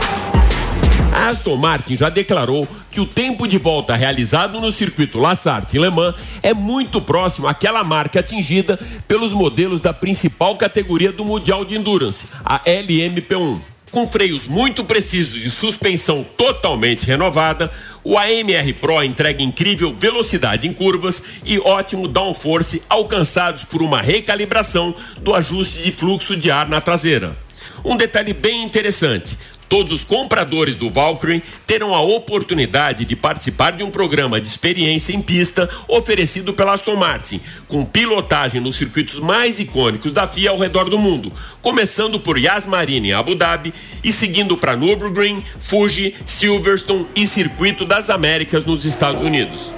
A 1.13 1.31
Aston 1.31 1.57
Martin 1.57 1.97
já 1.97 2.11
declarou 2.11 2.69
que 2.91 3.01
o 3.01 3.07
tempo 3.07 3.49
de 3.49 3.57
volta 3.57 3.95
realizado 3.95 4.61
no 4.61 4.71
circuito 4.71 5.19
Lassart 5.19 5.73
Le 5.73 5.89
Mans 5.89 6.15
é 6.43 6.53
muito 6.53 7.01
próximo 7.01 7.47
àquela 7.47 7.83
marca 7.83 8.21
atingida 8.21 8.79
pelos 9.09 9.33
modelos 9.33 9.81
da 9.81 9.95
principal 9.95 10.57
categoria 10.57 11.13
do 11.13 11.25
Mundial 11.25 11.65
de 11.65 11.75
Endurance, 11.75 12.29
a 12.45 12.61
LMP1. 12.61 13.76
Com 13.97 14.07
freios 14.07 14.47
muito 14.47 14.85
precisos 14.85 15.47
e 15.47 15.51
suspensão 15.51 16.23
totalmente 16.37 17.07
renovada, 17.07 17.73
o 18.05 18.19
AMR 18.19 18.75
Pro 18.79 19.03
entrega 19.03 19.43
incrível 19.43 19.91
velocidade 19.91 20.69
em 20.69 20.73
curvas 20.75 21.23
e 21.47 21.59
ótimo 21.59 22.07
downforce 22.07 22.83
alcançados 22.91 23.65
por 23.65 23.81
uma 23.81 24.03
recalibração 24.03 24.95
do 25.23 25.35
ajuste 25.35 25.83
de 25.83 25.93
fluxo 25.93 26.37
de 26.37 26.51
ar 26.51 26.69
na 26.69 26.79
traseira. 26.79 27.35
Um 27.83 27.97
detalhe 27.97 28.35
bem 28.35 28.65
interessante: 28.65 29.35
Todos 29.69 29.93
os 29.93 30.05
compradores 30.05 30.77
do 30.77 30.89
Valkyrie 30.89 31.43
terão 31.67 31.95
a 31.95 32.01
oportunidade 32.01 33.05
de 33.05 33.17
participar 33.17 33.73
de 33.73 33.83
um 33.83 33.91
programa 33.91 34.41
de 34.41 34.47
experiência 34.47 35.13
em 35.13 35.21
pista 35.21 35.69
oferecido 35.89 36.53
pela 36.53 36.75
Aston 36.75 36.95
Martin, 36.95 37.41
com 37.67 37.85
pilotagem 37.85 38.61
nos 38.61 38.77
circuitos 38.77 39.19
mais 39.19 39.59
icônicos 39.59 40.13
da 40.13 40.29
FIA 40.29 40.51
ao 40.51 40.59
redor 40.59 40.89
do 40.89 40.99
mundo, 40.99 41.33
começando 41.61 42.21
por 42.21 42.39
Yas 42.39 42.65
Marina 42.65 43.09
em 43.09 43.13
Abu 43.13 43.35
Dhabi 43.35 43.75
e 44.05 44.13
seguindo 44.13 44.57
para 44.57 44.77
Nürburgring, 44.77 45.43
Fuji, 45.59 46.15
Silverstone 46.25 47.07
e 47.17 47.27
Circuito 47.27 47.85
das 47.85 48.09
Américas 48.09 48.65
nos 48.65 48.85
Estados 48.85 49.23
Unidos. 49.23 49.73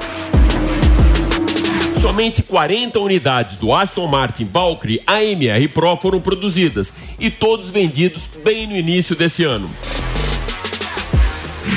Somente 2.01 2.45
40 2.45 3.01
unidades 3.01 3.57
do 3.57 3.75
Aston 3.75 4.07
Martin 4.07 4.45
Valkyrie 4.45 5.01
AMR 5.05 5.69
Pro 5.75 5.97
foram 5.97 6.21
produzidas 6.21 6.95
e 7.19 7.29
todos 7.29 7.73
vendidos 7.73 8.29
bem 8.45 8.69
no 8.69 8.77
início 8.77 9.17
desse 9.17 9.43
ano. 9.43 9.69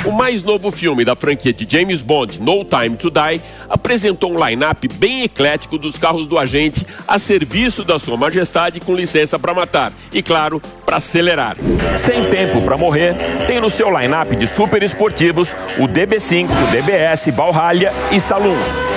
O 0.04 0.12
mais 0.12 0.40
novo 0.42 0.70
filme 0.70 1.04
da 1.04 1.16
franquia 1.16 1.52
de 1.52 1.66
James 1.68 2.02
Bond, 2.02 2.40
No 2.40 2.64
Time 2.64 2.96
to 2.96 3.10
Die, 3.10 3.42
apresentou 3.68 4.32
um 4.32 4.46
line-up 4.46 4.86
bem 4.94 5.22
eclético 5.22 5.76
dos 5.76 5.98
carros 5.98 6.26
do 6.26 6.38
agente 6.38 6.86
a 7.06 7.18
serviço 7.18 7.82
da 7.82 7.98
Sua 7.98 8.16
Majestade 8.16 8.78
com 8.78 8.94
licença 8.94 9.40
para 9.40 9.52
matar 9.52 9.92
e, 10.12 10.22
claro, 10.22 10.62
para 10.86 10.98
acelerar. 10.98 11.56
Sem 11.96 12.30
tempo 12.30 12.62
para 12.62 12.78
morrer, 12.78 13.16
tem 13.48 13.60
no 13.60 13.68
seu 13.68 13.90
line-up 13.96 14.36
de 14.36 14.46
super 14.46 14.84
esportivos 14.84 15.52
o 15.78 15.88
DB5, 15.88 16.46
o 16.48 16.70
DBS, 16.70 17.26
Valhalla 17.34 17.92
e 18.12 18.20
Saloon. 18.20 18.91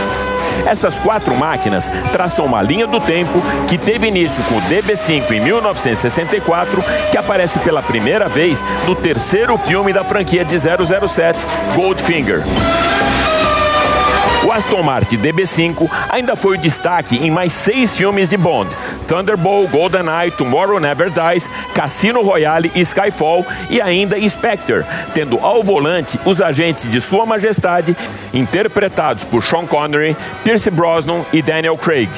Essas 0.66 0.98
quatro 1.00 1.36
máquinas 1.36 1.90
traçam 2.12 2.46
uma 2.46 2.62
linha 2.62 2.88
do 2.88 3.00
tempo 3.00 3.42
que 3.68 3.78
teve 3.78 4.08
início 4.08 4.44
com 4.46 4.56
o 4.56 4.62
DB5 4.64 5.32
em 5.32 5.40
1964, 5.42 6.84
que 7.12 7.18
aparece 7.18 7.60
pela 7.60 7.82
primeira 7.82 8.28
vez 8.28 8.64
no 8.86 8.96
terceiro 8.96 9.58
filme 9.58 9.94
da 9.94 10.04
franquia 10.04 10.44
de 10.44 10.58
007, 10.58 11.46
Goldfinger. 11.76 12.44
O 14.46 14.52
Aston 14.52 14.84
Martin 14.84 15.18
DB5 15.18 15.90
ainda 16.08 16.36
foi 16.36 16.56
o 16.56 16.60
destaque 16.60 17.16
em 17.16 17.32
mais 17.32 17.52
seis 17.52 17.98
filmes 17.98 18.30
de 18.30 18.38
Bond: 18.38 18.70
Thunderball, 19.08 19.68
GoldenEye, 19.68 20.30
Tomorrow 20.30 20.80
Never 20.80 21.10
Dies, 21.10 21.50
Cassino 21.74 22.22
Royale 22.22 22.72
Skyfall 22.76 23.44
e 23.72 23.82
ainda 23.82 24.16
Spectre, 24.30 24.86
tendo 25.16 25.40
ao 25.40 25.64
volante 25.64 26.20
os 26.26 26.42
agentes 26.42 26.92
de 26.92 27.02
Sua 27.02 27.26
Majestade, 27.26 27.98
interpretados 28.36 29.24
por 29.24 29.44
Sean 29.44 29.66
Connery, 29.66 30.16
Pierce 30.44 30.70
Brosnan 30.70 31.26
e 31.34 31.42
Daniel 31.42 31.76
Craig. 31.76 32.10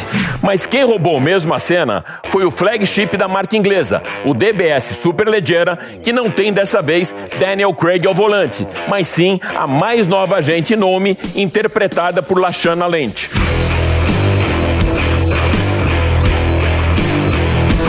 Mas 0.41 0.65
quem 0.65 0.83
roubou 0.83 1.21
mesmo 1.21 1.53
a 1.53 1.59
cena 1.59 2.03
foi 2.29 2.43
o 2.43 2.51
flagship 2.51 3.15
da 3.15 3.29
marca 3.29 3.55
inglesa, 3.55 4.03
o 4.25 4.33
DBS 4.33 4.97
Superleggera, 4.97 5.77
que 6.03 6.11
não 6.11 6.29
tem 6.29 6.51
dessa 6.51 6.81
vez 6.81 7.15
Daniel 7.39 7.73
Craig 7.73 8.05
ao 8.05 8.13
volante, 8.13 8.67
mas 8.89 9.07
sim 9.07 9.39
a 9.55 9.65
mais 9.65 10.07
nova 10.07 10.35
agente 10.35 10.75
nome 10.75 11.17
interpretada 11.33 12.16
por 12.21 12.39
Lashana 12.39 12.87
Lynch. 12.87 13.29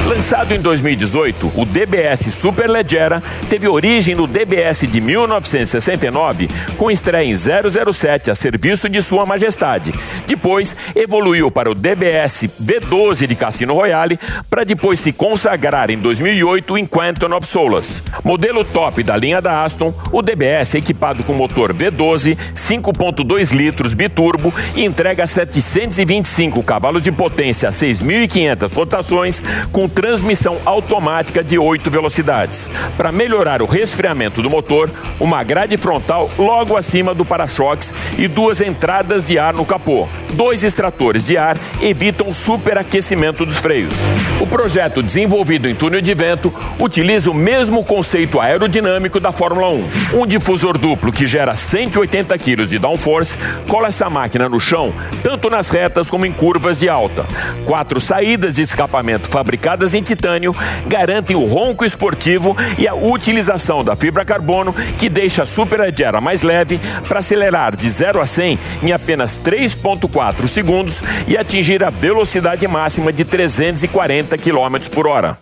Lançado 0.08 0.52
em 0.54 0.58
2018, 0.58 1.52
o 1.54 1.66
DBS 1.66 2.34
Superleggera 2.34 3.22
teve 3.50 3.68
origem 3.68 4.14
no 4.14 4.26
DBS 4.26 4.86
de 4.86 5.02
1969, 5.02 6.48
com 6.78 6.90
estreia 6.90 7.28
em 7.28 7.36
007 7.36 8.30
a 8.30 8.34
serviço 8.34 8.88
de 8.88 9.02
Sua 9.02 9.26
Majestade. 9.26 9.92
Depois, 10.26 10.74
evoluiu 10.96 11.50
para 11.50 11.70
o 11.70 11.74
DBS 11.74 12.48
V12 12.58 13.26
de 13.26 13.34
Cassino 13.34 13.74
Royale, 13.74 14.18
para 14.48 14.64
depois 14.64 14.98
se 14.98 15.12
consagrar 15.12 15.90
em 15.90 15.98
2008 15.98 16.78
em 16.78 16.86
Quantum 16.86 17.36
of 17.36 17.46
Solace. 17.46 18.02
Modelo 18.24 18.64
top 18.64 19.02
da 19.02 19.14
linha 19.14 19.42
da 19.42 19.62
Aston, 19.62 19.92
o 20.10 20.22
DBS 20.22 20.74
é 20.74 20.78
equipado 20.78 21.22
com 21.22 21.34
motor 21.34 21.74
V12, 21.74 22.34
5.2 22.54 23.54
litros 23.54 23.92
biturbo 23.92 24.54
e 24.74 24.86
entrega 24.86 25.26
725 25.26 26.62
cavalos 26.62 27.02
de 27.02 27.12
potência 27.12 27.68
a 27.68 27.72
6.500 27.72 28.74
rotações, 28.74 29.42
com 29.70 29.86
transmissão 29.98 30.58
automática 30.64 31.42
de 31.42 31.58
8 31.58 31.90
velocidades. 31.90 32.70
Para 32.96 33.10
melhorar 33.10 33.60
o 33.60 33.66
resfriamento 33.66 34.40
do 34.40 34.48
motor, 34.48 34.88
uma 35.18 35.42
grade 35.42 35.76
frontal 35.76 36.30
logo 36.38 36.76
acima 36.76 37.12
do 37.12 37.24
para-choques 37.24 37.92
e 38.16 38.28
duas 38.28 38.60
entradas 38.60 39.26
de 39.26 39.40
ar 39.40 39.52
no 39.52 39.64
capô. 39.64 40.06
dois 40.34 40.62
extratores 40.62 41.24
de 41.24 41.36
ar 41.36 41.56
evitam 41.80 42.32
superaquecimento 42.32 43.44
dos 43.44 43.56
freios. 43.56 43.94
O 44.40 44.46
projeto 44.46 45.02
desenvolvido 45.02 45.68
em 45.68 45.74
túnel 45.74 46.00
de 46.00 46.14
vento 46.14 46.54
utiliza 46.78 47.30
o 47.30 47.34
mesmo 47.34 47.82
conceito 47.82 48.38
aerodinâmico 48.38 49.18
da 49.18 49.32
Fórmula 49.32 49.68
1. 49.70 49.88
Um 50.20 50.26
difusor 50.26 50.78
duplo 50.78 51.10
que 51.10 51.26
gera 51.26 51.56
180 51.56 52.38
kg 52.38 52.66
de 52.66 52.78
downforce 52.78 53.36
cola 53.66 53.88
essa 53.88 54.08
máquina 54.08 54.48
no 54.48 54.60
chão, 54.60 54.94
tanto 55.24 55.50
nas 55.50 55.70
retas 55.70 56.08
como 56.08 56.24
em 56.24 56.30
curvas 56.30 56.78
de 56.78 56.88
alta. 56.88 57.26
Quatro 57.64 58.00
saídas 58.00 58.54
de 58.54 58.62
escapamento 58.62 59.28
fabricadas 59.28 59.87
em 59.94 60.02
titânio 60.02 60.54
garantem 60.86 61.36
o 61.36 61.44
ronco 61.44 61.84
esportivo 61.84 62.56
e 62.78 62.86
a 62.86 62.94
utilização 62.94 63.84
da 63.84 63.96
fibra 63.96 64.24
carbono 64.24 64.72
que 64.96 65.08
deixa 65.08 65.42
a 65.42 65.46
Superleggera 65.46 66.20
mais 66.20 66.42
leve 66.42 66.80
para 67.06 67.20
acelerar 67.20 67.76
de 67.76 67.88
0 67.88 68.20
a 68.20 68.26
100 68.26 68.58
em 68.82 68.92
apenas 68.92 69.38
3.4 69.38 70.46
segundos 70.46 71.02
e 71.26 71.36
atingir 71.36 71.82
a 71.82 71.90
velocidade 71.90 72.66
máxima 72.66 73.12
de 73.12 73.24
340 73.24 74.36
km 74.38 74.88
por 74.92 75.06
hora. 75.06 75.38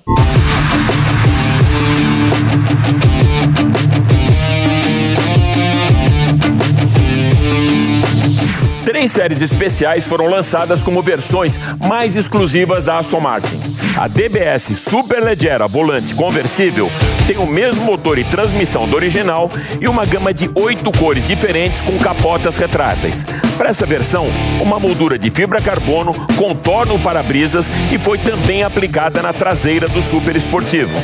Três 8.96 9.10
séries 9.10 9.42
especiais 9.42 10.06
foram 10.06 10.26
lançadas 10.26 10.82
como 10.82 11.02
versões 11.02 11.58
mais 11.86 12.16
exclusivas 12.16 12.82
da 12.82 12.96
Aston 12.96 13.20
Martin. 13.20 13.60
A 13.94 14.08
DBS 14.08 14.74
Superleggera 14.74 15.68
volante 15.68 16.14
conversível 16.14 16.90
tem 17.26 17.36
o 17.36 17.46
mesmo 17.46 17.84
motor 17.84 18.18
e 18.18 18.24
transmissão 18.24 18.88
do 18.88 18.96
original 18.96 19.50
e 19.82 19.86
uma 19.86 20.06
gama 20.06 20.32
de 20.32 20.50
oito 20.54 20.90
cores 20.98 21.26
diferentes 21.26 21.82
com 21.82 21.98
capotas 21.98 22.56
retráteis. 22.56 23.26
Para 23.58 23.68
essa 23.68 23.84
versão, 23.84 24.28
uma 24.62 24.80
moldura 24.80 25.18
de 25.18 25.28
fibra 25.28 25.60
carbono 25.60 26.14
contorna 26.34 26.94
o 26.94 26.98
para-brisas 26.98 27.70
e 27.92 27.98
foi 27.98 28.16
também 28.16 28.62
aplicada 28.62 29.20
na 29.20 29.34
traseira 29.34 29.86
do 29.88 30.00
Super 30.00 30.36
Esportivo. 30.36 30.98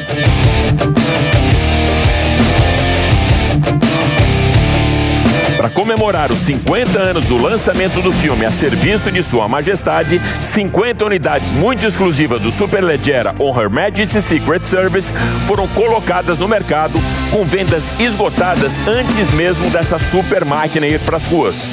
Para 5.62 5.70
comemorar 5.70 6.32
os 6.32 6.40
50 6.40 6.98
anos 6.98 7.28
do 7.28 7.36
lançamento 7.40 8.02
do 8.02 8.10
filme 8.10 8.44
a 8.44 8.50
serviço 8.50 9.12
de 9.12 9.22
Sua 9.22 9.46
Majestade, 9.46 10.20
50 10.44 11.04
unidades 11.04 11.52
muito 11.52 11.86
exclusivas 11.86 12.42
do 12.42 12.50
Superleggera 12.50 13.32
On 13.38 13.56
Her 13.56 13.70
Majesty's 13.70 14.24
Secret 14.24 14.64
Service 14.64 15.14
foram 15.46 15.68
colocadas 15.68 16.36
no 16.36 16.48
mercado 16.48 16.98
com 17.30 17.44
vendas 17.44 18.00
esgotadas 18.00 18.88
antes 18.88 19.32
mesmo 19.34 19.70
dessa 19.70 20.00
super 20.00 20.44
máquina 20.44 20.84
ir 20.84 20.98
para 20.98 21.18
as 21.18 21.28
ruas. 21.28 21.70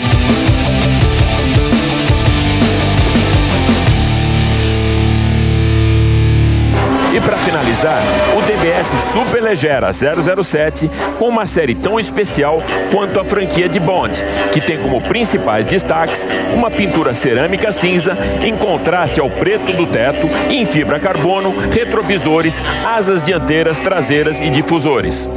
E 7.19 7.21
para 7.21 7.35
finalizar, 7.35 8.01
o 8.37 8.41
DBS 8.43 8.87
Superleggera 9.11 9.91
007 9.91 10.89
com 11.17 11.27
uma 11.27 11.45
série 11.45 11.75
tão 11.75 11.99
especial 11.99 12.63
quanto 12.93 13.19
a 13.19 13.25
franquia 13.25 13.67
de 13.67 13.77
Bond, 13.77 14.23
que 14.53 14.61
tem 14.61 14.77
como 14.77 15.01
principais 15.01 15.65
destaques 15.65 16.25
uma 16.53 16.71
pintura 16.71 17.13
cerâmica 17.13 17.73
cinza 17.73 18.17
em 18.41 18.55
contraste 18.55 19.19
ao 19.19 19.29
preto 19.29 19.73
do 19.73 19.85
teto 19.85 20.29
e 20.49 20.61
em 20.61 20.65
fibra 20.65 20.97
carbono, 20.97 21.53
retrovisores, 21.69 22.61
asas 22.85 23.21
dianteiras, 23.21 23.79
traseiras 23.79 24.39
e 24.39 24.49
difusores. 24.49 25.27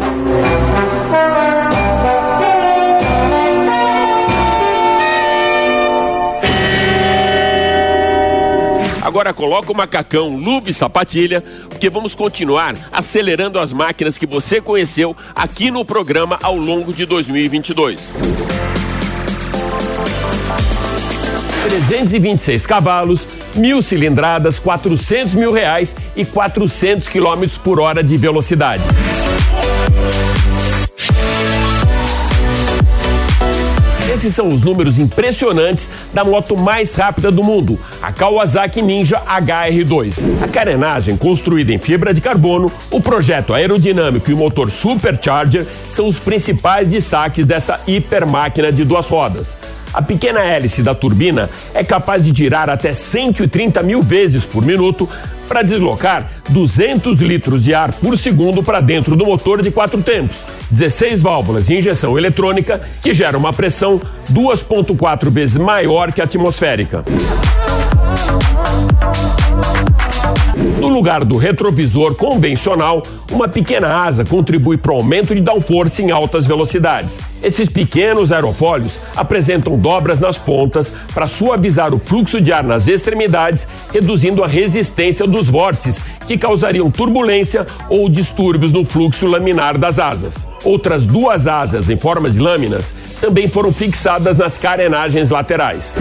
Agora 9.12 9.34
coloca 9.34 9.70
o 9.70 9.76
macacão, 9.76 10.34
luva 10.34 10.70
e 10.70 10.72
sapatilha, 10.72 11.44
porque 11.68 11.90
vamos 11.90 12.14
continuar 12.14 12.74
acelerando 12.90 13.58
as 13.58 13.70
máquinas 13.70 14.16
que 14.16 14.24
você 14.24 14.58
conheceu 14.58 15.14
aqui 15.34 15.70
no 15.70 15.84
programa 15.84 16.38
ao 16.42 16.56
longo 16.56 16.94
de 16.94 17.04
2022. 17.04 18.10
326 21.62 22.66
cavalos, 22.66 23.28
mil 23.54 23.82
cilindradas, 23.82 24.58
400 24.58 25.34
mil 25.34 25.52
reais 25.52 25.94
e 26.16 26.24
400 26.24 27.06
quilômetros 27.06 27.58
por 27.58 27.80
hora 27.80 28.02
de 28.02 28.16
velocidade. 28.16 28.82
Esses 34.12 34.34
são 34.34 34.48
os 34.48 34.60
números 34.60 34.98
impressionantes 34.98 35.88
da 36.12 36.22
moto 36.22 36.54
mais 36.54 36.94
rápida 36.94 37.30
do 37.30 37.42
mundo, 37.42 37.80
a 38.02 38.12
Kawasaki 38.12 38.82
Ninja 38.82 39.18
HR2. 39.20 40.42
A 40.42 40.48
carenagem, 40.48 41.16
construída 41.16 41.72
em 41.72 41.78
fibra 41.78 42.12
de 42.12 42.20
carbono, 42.20 42.70
o 42.90 43.00
projeto 43.00 43.54
aerodinâmico 43.54 44.30
e 44.30 44.34
o 44.34 44.36
motor 44.36 44.70
Supercharger 44.70 45.64
são 45.64 46.06
os 46.06 46.18
principais 46.18 46.90
destaques 46.90 47.46
dessa 47.46 47.80
hiper 47.86 48.26
máquina 48.26 48.70
de 48.70 48.84
duas 48.84 49.08
rodas. 49.08 49.56
A 49.94 50.02
pequena 50.02 50.40
hélice 50.40 50.82
da 50.82 50.94
turbina 50.94 51.48
é 51.72 51.82
capaz 51.82 52.22
de 52.22 52.36
girar 52.36 52.68
até 52.68 52.92
130 52.92 53.82
mil 53.82 54.02
vezes 54.02 54.44
por 54.44 54.62
minuto 54.62 55.08
para 55.52 55.60
deslocar 55.60 56.30
200 56.48 57.20
litros 57.20 57.62
de 57.62 57.74
ar 57.74 57.92
por 57.92 58.16
segundo 58.16 58.62
para 58.62 58.80
dentro 58.80 59.14
do 59.14 59.26
motor 59.26 59.60
de 59.60 59.70
quatro 59.70 60.00
tempos, 60.00 60.46
16 60.70 61.20
válvulas 61.20 61.68
e 61.68 61.74
injeção 61.74 62.16
eletrônica 62.16 62.80
que 63.02 63.12
gera 63.12 63.36
uma 63.36 63.52
pressão 63.52 64.00
2,4 64.32 65.28
vezes 65.28 65.58
maior 65.58 66.10
que 66.10 66.22
a 66.22 66.24
atmosférica. 66.24 67.04
Lugar 70.92 71.24
do 71.24 71.36
retrovisor 71.36 72.14
convencional, 72.14 73.02
uma 73.30 73.48
pequena 73.48 73.88
asa 73.88 74.24
contribui 74.24 74.76
para 74.76 74.92
o 74.92 74.96
aumento 74.96 75.34
de 75.34 75.40
downforce 75.40 76.02
em 76.02 76.10
altas 76.10 76.46
velocidades. 76.46 77.20
Esses 77.42 77.68
pequenos 77.68 78.30
aerofólios 78.30 78.98
apresentam 79.16 79.78
dobras 79.78 80.20
nas 80.20 80.38
pontas 80.38 80.92
para 81.12 81.26
suavizar 81.26 81.92
o 81.92 81.98
fluxo 81.98 82.40
de 82.40 82.52
ar 82.52 82.62
nas 82.62 82.86
extremidades, 82.88 83.66
reduzindo 83.92 84.44
a 84.44 84.46
resistência 84.46 85.26
dos 85.26 85.48
vórtices 85.48 86.02
que 86.26 86.38
causariam 86.38 86.90
turbulência 86.90 87.66
ou 87.88 88.08
distúrbios 88.08 88.72
no 88.72 88.84
fluxo 88.84 89.26
laminar 89.26 89.78
das 89.78 89.98
asas. 89.98 90.46
Outras 90.64 91.04
duas 91.04 91.46
asas 91.46 91.90
em 91.90 91.96
forma 91.96 92.30
de 92.30 92.38
lâminas 92.38 92.94
também 93.20 93.48
foram 93.48 93.72
fixadas 93.72 94.38
nas 94.38 94.58
carenagens 94.58 95.30
laterais. 95.30 95.96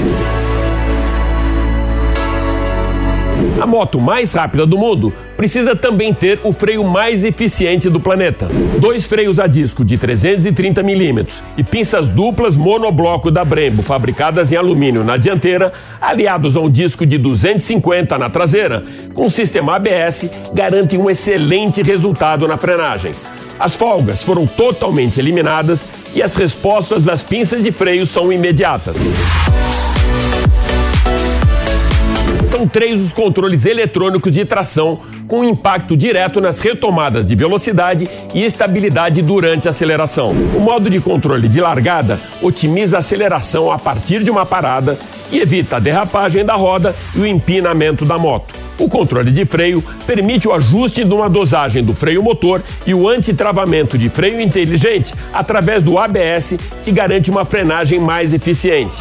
A 3.61 3.65
moto 3.67 4.01
mais 4.01 4.33
rápida 4.33 4.65
do 4.65 4.75
mundo 4.75 5.13
precisa 5.37 5.75
também 5.75 6.11
ter 6.15 6.39
o 6.43 6.51
freio 6.51 6.83
mais 6.83 7.23
eficiente 7.23 7.91
do 7.91 7.99
planeta. 7.99 8.47
Dois 8.79 9.05
freios 9.05 9.39
a 9.39 9.45
disco 9.45 9.85
de 9.85 9.99
330 9.99 10.81
milímetros 10.81 11.43
e 11.55 11.63
pinças 11.63 12.09
duplas 12.09 12.57
monobloco 12.57 13.29
da 13.29 13.45
Brembo 13.45 13.83
fabricadas 13.83 14.51
em 14.51 14.55
alumínio 14.55 15.03
na 15.03 15.15
dianteira, 15.15 15.71
aliados 16.01 16.57
a 16.57 16.59
um 16.59 16.71
disco 16.71 17.05
de 17.05 17.19
250 17.19 18.17
na 18.17 18.31
traseira, 18.31 18.83
com 19.13 19.29
sistema 19.29 19.75
ABS, 19.75 20.31
garantem 20.51 20.97
um 20.97 21.07
excelente 21.07 21.83
resultado 21.83 22.47
na 22.47 22.57
frenagem. 22.57 23.11
As 23.59 23.75
folgas 23.75 24.23
foram 24.23 24.47
totalmente 24.47 25.19
eliminadas 25.19 25.85
e 26.15 26.23
as 26.23 26.35
respostas 26.35 27.03
das 27.03 27.21
pinças 27.21 27.61
de 27.61 27.71
freio 27.71 28.07
são 28.07 28.33
imediatas. 28.33 28.97
São 32.51 32.67
três 32.67 33.01
os 33.01 33.13
controles 33.13 33.65
eletrônicos 33.65 34.29
de 34.29 34.43
tração 34.43 34.99
com 35.25 35.41
impacto 35.41 35.95
direto 35.95 36.41
nas 36.41 36.59
retomadas 36.59 37.25
de 37.25 37.33
velocidade 37.33 38.09
e 38.33 38.43
estabilidade 38.43 39.21
durante 39.21 39.69
a 39.69 39.71
aceleração. 39.71 40.31
O 40.53 40.59
modo 40.59 40.89
de 40.89 40.99
controle 40.99 41.47
de 41.47 41.61
largada 41.61 42.19
otimiza 42.41 42.97
a 42.97 42.99
aceleração 42.99 43.71
a 43.71 43.79
partir 43.79 44.21
de 44.21 44.29
uma 44.29 44.45
parada 44.45 44.99
e 45.31 45.39
evita 45.39 45.77
a 45.77 45.79
derrapagem 45.79 46.43
da 46.43 46.55
roda 46.55 46.93
e 47.15 47.21
o 47.21 47.25
empinamento 47.25 48.03
da 48.03 48.17
moto. 48.17 48.53
O 48.77 48.89
controle 48.89 49.31
de 49.31 49.45
freio 49.45 49.81
permite 50.05 50.45
o 50.45 50.53
ajuste 50.53 51.05
de 51.05 51.13
uma 51.13 51.29
dosagem 51.29 51.81
do 51.81 51.95
freio 51.95 52.21
motor 52.21 52.61
e 52.85 52.93
o 52.93 53.07
antitravamento 53.07 53.97
de 53.97 54.09
freio 54.09 54.41
inteligente 54.41 55.13
através 55.31 55.81
do 55.81 55.97
ABS, 55.97 56.57
que 56.83 56.91
garante 56.91 57.31
uma 57.31 57.45
frenagem 57.45 57.97
mais 57.97 58.33
eficiente. 58.33 58.97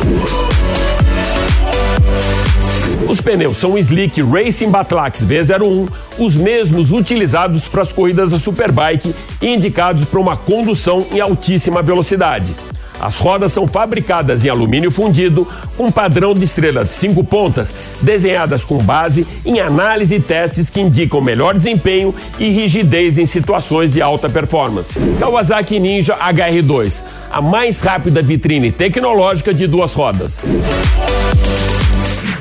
Os 3.08 3.20
pneus 3.20 3.56
são 3.56 3.78
Slick 3.78 4.22
Racing 4.22 4.70
Batlax 4.70 5.24
V01, 5.24 5.88
os 6.18 6.36
mesmos 6.36 6.92
utilizados 6.92 7.66
para 7.66 7.82
as 7.82 7.92
corridas 7.92 8.30
da 8.30 8.38
Superbike 8.38 9.14
e 9.40 9.48
indicados 9.48 10.04
para 10.04 10.20
uma 10.20 10.36
condução 10.36 11.04
em 11.12 11.20
altíssima 11.20 11.82
velocidade. 11.82 12.54
As 13.00 13.18
rodas 13.18 13.52
são 13.52 13.66
fabricadas 13.66 14.44
em 14.44 14.50
alumínio 14.50 14.90
fundido, 14.90 15.48
com 15.74 15.90
padrão 15.90 16.34
de 16.34 16.44
estrela 16.44 16.84
de 16.84 16.92
cinco 16.92 17.24
pontas, 17.24 17.72
desenhadas 18.02 18.62
com 18.62 18.76
base 18.76 19.26
em 19.46 19.58
análise 19.58 20.16
e 20.16 20.20
testes 20.20 20.68
que 20.68 20.82
indicam 20.82 21.22
melhor 21.22 21.56
desempenho 21.56 22.14
e 22.38 22.50
rigidez 22.50 23.16
em 23.16 23.24
situações 23.24 23.90
de 23.90 24.02
alta 24.02 24.28
performance. 24.28 25.00
Kawasaki 25.18 25.80
Ninja 25.80 26.14
HR2, 26.16 27.02
a 27.30 27.40
mais 27.40 27.80
rápida 27.80 28.20
vitrine 28.20 28.70
tecnológica 28.70 29.54
de 29.54 29.66
duas 29.66 29.94
rodas. 29.94 30.38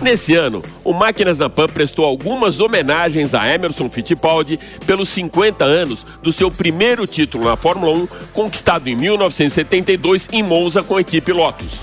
Nesse 0.01 0.33
ano, 0.33 0.63
o 0.83 0.93
Máquinas 0.93 1.39
na 1.39 1.49
Pan 1.49 1.67
prestou 1.67 2.05
algumas 2.05 2.61
homenagens 2.61 3.33
a 3.33 3.53
Emerson 3.53 3.89
Fittipaldi 3.89 4.57
pelos 4.85 5.09
50 5.09 5.65
anos 5.65 6.05
do 6.23 6.31
seu 6.31 6.49
primeiro 6.49 7.05
título 7.05 7.43
na 7.43 7.57
Fórmula 7.57 7.91
1, 7.91 8.07
conquistado 8.31 8.87
em 8.87 8.95
1972 8.95 10.29
em 10.31 10.41
Monza 10.41 10.81
com 10.81 10.95
a 10.95 11.01
equipe 11.01 11.33
Lotus. 11.33 11.81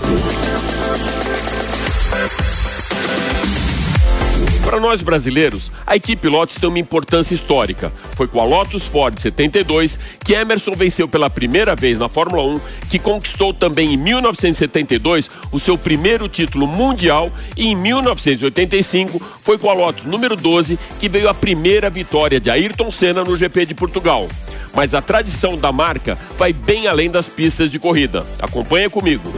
Para 4.67 4.81
nós 4.81 5.01
brasileiros, 5.01 5.71
a 5.85 5.95
equipe 5.95 6.27
Lotus 6.27 6.57
tem 6.57 6.67
uma 6.67 6.77
importância 6.77 7.33
histórica. 7.33 7.89
Foi 8.17 8.27
com 8.27 8.41
a 8.41 8.43
Lotus 8.43 8.85
Ford 8.85 9.17
72 9.17 9.97
que 10.25 10.33
Emerson 10.33 10.73
venceu 10.73 11.07
pela 11.07 11.29
primeira 11.29 11.73
vez 11.73 11.97
na 11.97 12.09
Fórmula 12.09 12.43
1, 12.43 12.59
que 12.89 12.99
conquistou 12.99 13.53
também 13.53 13.93
em 13.93 13.97
1972 13.97 15.29
o 15.53 15.57
seu 15.57 15.77
primeiro 15.77 16.27
título 16.27 16.67
mundial 16.67 17.31
e 17.55 17.67
em 17.67 17.77
1985 17.77 19.17
foi 19.41 19.57
com 19.57 19.69
a 19.69 19.73
Lotus 19.73 20.03
número 20.03 20.35
12 20.35 20.77
que 20.99 21.07
veio 21.07 21.29
a 21.29 21.33
primeira 21.33 21.89
vitória 21.89 22.37
de 22.37 22.49
Ayrton 22.49 22.91
Senna 22.91 23.23
no 23.23 23.37
GP 23.37 23.67
de 23.67 23.73
Portugal. 23.73 24.27
Mas 24.75 24.93
a 24.93 25.01
tradição 25.01 25.57
da 25.57 25.71
marca 25.71 26.17
vai 26.37 26.51
bem 26.51 26.87
além 26.87 27.09
das 27.09 27.29
pistas 27.29 27.71
de 27.71 27.79
corrida. 27.79 28.27
Acompanha 28.41 28.89
comigo 28.89 29.31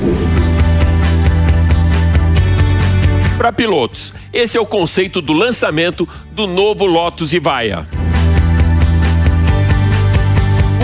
para 3.39 3.53
pilotos. 3.53 4.13
Esse 4.33 4.57
é 4.57 4.61
o 4.61 4.65
conceito 4.65 5.21
do 5.21 5.31
lançamento 5.31 6.05
do 6.33 6.45
novo 6.45 6.85
Lotus 6.85 7.33
Evija. 7.33 7.87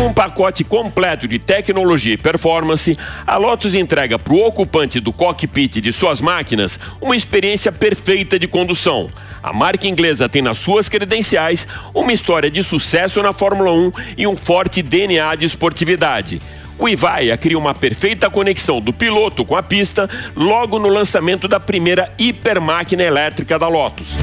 Um 0.02 0.14
pacote 0.14 0.64
completo 0.64 1.28
de 1.28 1.38
tecnologia 1.38 2.14
e 2.14 2.18
performance, 2.18 2.98
a 3.28 3.36
Lotus 3.36 3.76
entrega 3.76 4.18
para 4.18 4.34
o 4.34 4.48
ocupante 4.48 5.02
do 5.02 5.12
cockpit 5.12 5.82
de 5.82 5.92
suas 5.92 6.22
máquinas 6.22 6.80
uma 7.02 7.16
experiência 7.16 7.74
perfeita 7.74 8.40
de 8.40 8.48
condução. 8.48 9.10
A 9.44 9.52
marca 9.52 9.86
inglesa 9.86 10.30
tem 10.30 10.42
nas 10.42 10.58
suas 10.58 10.88
credenciais 10.88 11.68
uma 11.94 12.14
história 12.14 12.50
de 12.50 12.64
sucesso 12.64 13.22
na 13.22 13.34
Fórmula 13.34 13.74
1 13.74 13.92
e 14.18 14.26
um 14.26 14.36
forte 14.38 14.82
DNA 14.82 15.36
de 15.36 15.46
esportividade. 15.46 16.42
O 16.78 16.90
Ivaia 16.90 17.38
cria 17.38 17.58
uma 17.58 17.74
perfeita 17.74 18.30
conexão 18.30 18.82
do 18.82 18.92
piloto 18.92 19.46
com 19.46 19.56
a 19.56 19.64
pista 19.64 20.10
logo 20.36 20.78
no 20.78 20.90
lançamento 20.90 21.48
da 21.48 21.60
primeira 21.60 22.12
hipermáquina 22.20 23.04
elétrica 23.04 23.58
da 23.58 23.68
Lotus. 23.68 24.18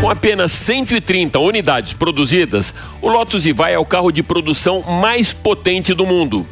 Com 0.00 0.10
apenas 0.10 0.52
130 0.52 1.38
unidades 1.38 1.92
produzidas, 1.92 2.74
o 3.00 3.08
Lotus 3.08 3.46
Ivaia 3.46 3.74
é 3.74 3.78
o 3.78 3.86
carro 3.86 4.12
de 4.12 4.22
produção 4.22 4.82
mais 4.82 5.32
potente 5.32 5.94
do 5.94 6.06
mundo. 6.06 6.46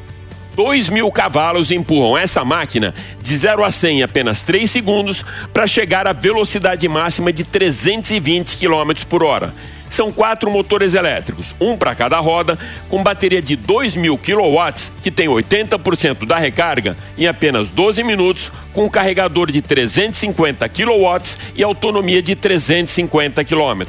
2 0.55 0.88
mil 0.88 1.11
cavalos 1.11 1.71
empurram 1.71 2.17
essa 2.17 2.45
máquina 2.45 2.95
de 3.21 3.37
0 3.37 3.65
a 3.65 3.71
100 3.71 3.99
em 3.99 4.03
apenas 4.03 4.43
3 4.43 4.71
segundos 4.71 5.25
para 5.53 5.67
chegar 5.67 6.07
à 6.07 6.12
velocidade 6.12 6.87
máxima 6.88 7.33
de 7.33 7.45
320 7.45 8.57
km 8.57 9.05
por 9.09 9.23
hora. 9.23 9.55
São 9.88 10.11
quatro 10.11 10.51
motores 10.51 10.95
elétricos, 10.95 11.55
um 11.61 11.77
para 11.77 11.95
cada 11.95 12.19
roda, 12.19 12.59
com 12.88 13.03
bateria 13.03 13.43
de 13.43 13.57
2 13.57 13.95
mil 13.95 14.17
kW, 14.17 14.91
que 15.03 15.11
tem 15.11 15.29
80% 15.29 16.25
da 16.25 16.38
recarga 16.38 16.97
em 17.19 17.27
apenas 17.27 17.69
12 17.69 18.03
minutos, 18.03 18.51
com 18.73 18.87
um 18.87 18.88
carregador 18.88 19.53
de 19.53 19.61
350 19.61 20.67
kW 20.67 21.37
e 21.55 21.62
autonomia 21.62 22.23
de 22.23 22.35
350 22.35 23.45
km. 23.45 23.83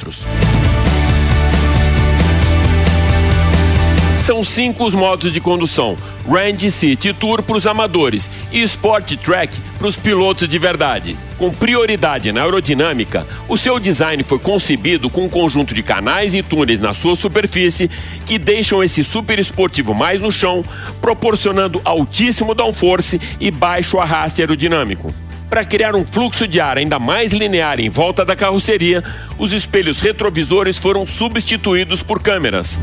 São 4.23 4.41
cinco 4.41 4.85
os 4.85 4.95
modos 4.95 5.33
de 5.33 5.41
condução: 5.41 5.97
Range 6.25 6.71
City 6.71 7.11
Tour 7.11 7.43
para 7.43 7.57
os 7.57 7.67
amadores 7.67 8.31
e 8.53 8.61
Sport 8.61 9.17
Track 9.17 9.59
para 9.77 9.85
os 9.85 9.97
pilotos 9.97 10.47
de 10.47 10.57
verdade. 10.57 11.17
Com 11.37 11.51
prioridade 11.51 12.31
na 12.31 12.41
aerodinâmica, 12.41 13.27
o 13.49 13.57
seu 13.57 13.77
design 13.77 14.23
foi 14.23 14.39
concebido 14.39 15.09
com 15.09 15.25
um 15.25 15.29
conjunto 15.29 15.75
de 15.75 15.83
canais 15.83 16.33
e 16.33 16.41
túneis 16.41 16.79
na 16.79 16.93
sua 16.93 17.17
superfície 17.17 17.91
que 18.25 18.39
deixam 18.39 18.81
esse 18.81 19.03
super 19.03 19.39
esportivo 19.39 19.93
mais 19.93 20.21
no 20.21 20.31
chão, 20.31 20.63
proporcionando 21.01 21.81
altíssimo 21.83 22.55
downforce 22.55 23.19
e 23.41 23.51
baixo 23.51 23.99
arraste 23.99 24.41
aerodinâmico. 24.41 25.13
Para 25.49 25.65
criar 25.65 25.97
um 25.97 26.07
fluxo 26.07 26.47
de 26.47 26.61
ar 26.61 26.77
ainda 26.77 26.97
mais 26.97 27.33
linear 27.33 27.77
em 27.81 27.89
volta 27.89 28.23
da 28.23 28.37
carroceria, 28.37 29.03
os 29.37 29.51
espelhos 29.51 29.99
retrovisores 29.99 30.79
foram 30.79 31.05
substituídos 31.05 32.01
por 32.01 32.21
câmeras. 32.21 32.79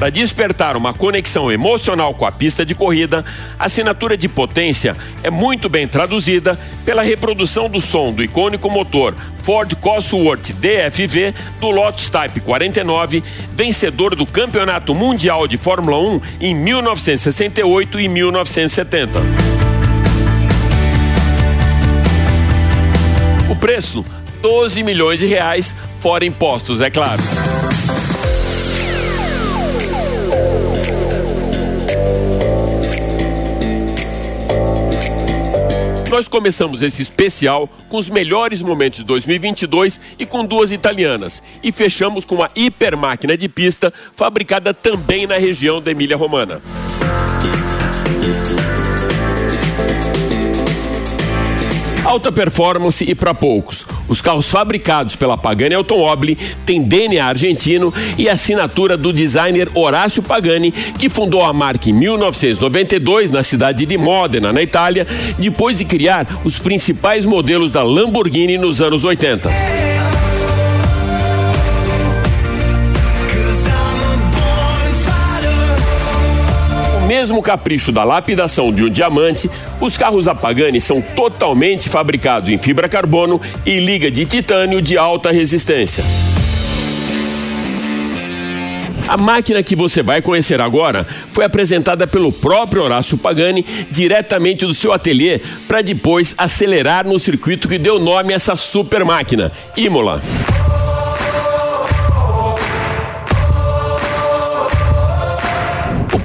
Para 0.00 0.08
despertar 0.08 0.78
uma 0.78 0.94
conexão 0.94 1.52
emocional 1.52 2.14
com 2.14 2.24
a 2.24 2.32
pista 2.32 2.64
de 2.64 2.74
corrida, 2.74 3.22
a 3.58 3.66
assinatura 3.66 4.16
de 4.16 4.30
potência 4.30 4.96
é 5.22 5.28
muito 5.28 5.68
bem 5.68 5.86
traduzida 5.86 6.58
pela 6.86 7.02
reprodução 7.02 7.68
do 7.68 7.82
som 7.82 8.10
do 8.10 8.24
icônico 8.24 8.70
motor 8.70 9.14
Ford 9.42 9.74
Cosworth 9.74 10.54
DFV 10.54 11.34
do 11.60 11.70
Lotus 11.70 12.08
Type 12.08 12.40
49, 12.40 13.22
vencedor 13.52 14.16
do 14.16 14.24
Campeonato 14.24 14.94
Mundial 14.94 15.46
de 15.46 15.58
Fórmula 15.58 15.98
1 15.98 16.20
em 16.40 16.54
1968 16.54 18.00
e 18.00 18.08
1970. 18.08 19.20
O 23.50 23.56
preço: 23.56 24.02
12 24.40 24.82
milhões 24.82 25.20
de 25.20 25.26
reais, 25.26 25.74
fora 26.00 26.24
impostos, 26.24 26.80
é 26.80 26.88
claro. 26.88 27.20
Nós 36.10 36.26
começamos 36.26 36.82
esse 36.82 37.00
especial 37.00 37.68
com 37.88 37.96
os 37.96 38.10
melhores 38.10 38.60
momentos 38.60 38.98
de 38.98 39.04
2022 39.04 40.00
e 40.18 40.26
com 40.26 40.44
duas 40.44 40.72
italianas. 40.72 41.40
E 41.62 41.70
fechamos 41.70 42.24
com 42.24 42.34
uma 42.34 42.50
hipermáquina 42.56 43.36
de 43.36 43.48
pista 43.48 43.94
fabricada 44.16 44.74
também 44.74 45.24
na 45.24 45.38
região 45.38 45.80
da 45.80 45.92
Emília-Romana. 45.92 46.60
Alta 52.10 52.32
performance 52.32 53.08
e 53.08 53.14
para 53.14 53.32
poucos. 53.32 53.86
Os 54.08 54.20
carros 54.20 54.50
fabricados 54.50 55.14
pela 55.14 55.38
Pagani 55.38 55.76
Automobile 55.76 56.36
têm 56.66 56.82
DNA 56.82 57.24
argentino 57.24 57.94
e 58.18 58.28
assinatura 58.28 58.96
do 58.96 59.12
designer 59.12 59.70
Horácio 59.76 60.20
Pagani, 60.20 60.72
que 60.72 61.08
fundou 61.08 61.40
a 61.40 61.52
marca 61.52 61.88
em 61.88 61.92
1992 61.92 63.30
na 63.30 63.44
cidade 63.44 63.86
de 63.86 63.96
Modena, 63.96 64.52
na 64.52 64.60
Itália, 64.60 65.06
depois 65.38 65.76
de 65.76 65.84
criar 65.84 66.40
os 66.44 66.58
principais 66.58 67.24
modelos 67.24 67.70
da 67.70 67.84
Lamborghini 67.84 68.58
nos 68.58 68.82
anos 68.82 69.04
80. 69.04 69.89
Mesmo 77.20 77.42
capricho 77.42 77.92
da 77.92 78.02
lapidação 78.02 78.72
de 78.72 78.82
um 78.82 78.88
diamante, 78.88 79.50
os 79.78 79.94
carros 79.94 80.24
da 80.24 80.34
Pagani 80.34 80.80
são 80.80 81.02
totalmente 81.02 81.86
fabricados 81.86 82.48
em 82.48 82.56
fibra 82.56 82.88
carbono 82.88 83.38
e 83.66 83.78
liga 83.78 84.10
de 84.10 84.24
titânio 84.24 84.80
de 84.80 84.96
alta 84.96 85.30
resistência. 85.30 86.02
A 89.06 89.18
máquina 89.18 89.62
que 89.62 89.76
você 89.76 90.02
vai 90.02 90.22
conhecer 90.22 90.62
agora 90.62 91.06
foi 91.30 91.44
apresentada 91.44 92.06
pelo 92.06 92.32
próprio 92.32 92.84
Horácio 92.84 93.18
Pagani 93.18 93.66
diretamente 93.90 94.64
do 94.64 94.72
seu 94.72 94.90
ateliê 94.90 95.42
para 95.68 95.82
depois 95.82 96.34
acelerar 96.38 97.06
no 97.06 97.18
circuito 97.18 97.68
que 97.68 97.76
deu 97.76 97.98
nome 97.98 98.32
a 98.32 98.36
essa 98.36 98.56
super 98.56 99.04
máquina, 99.04 99.52
Imola. 99.76 100.22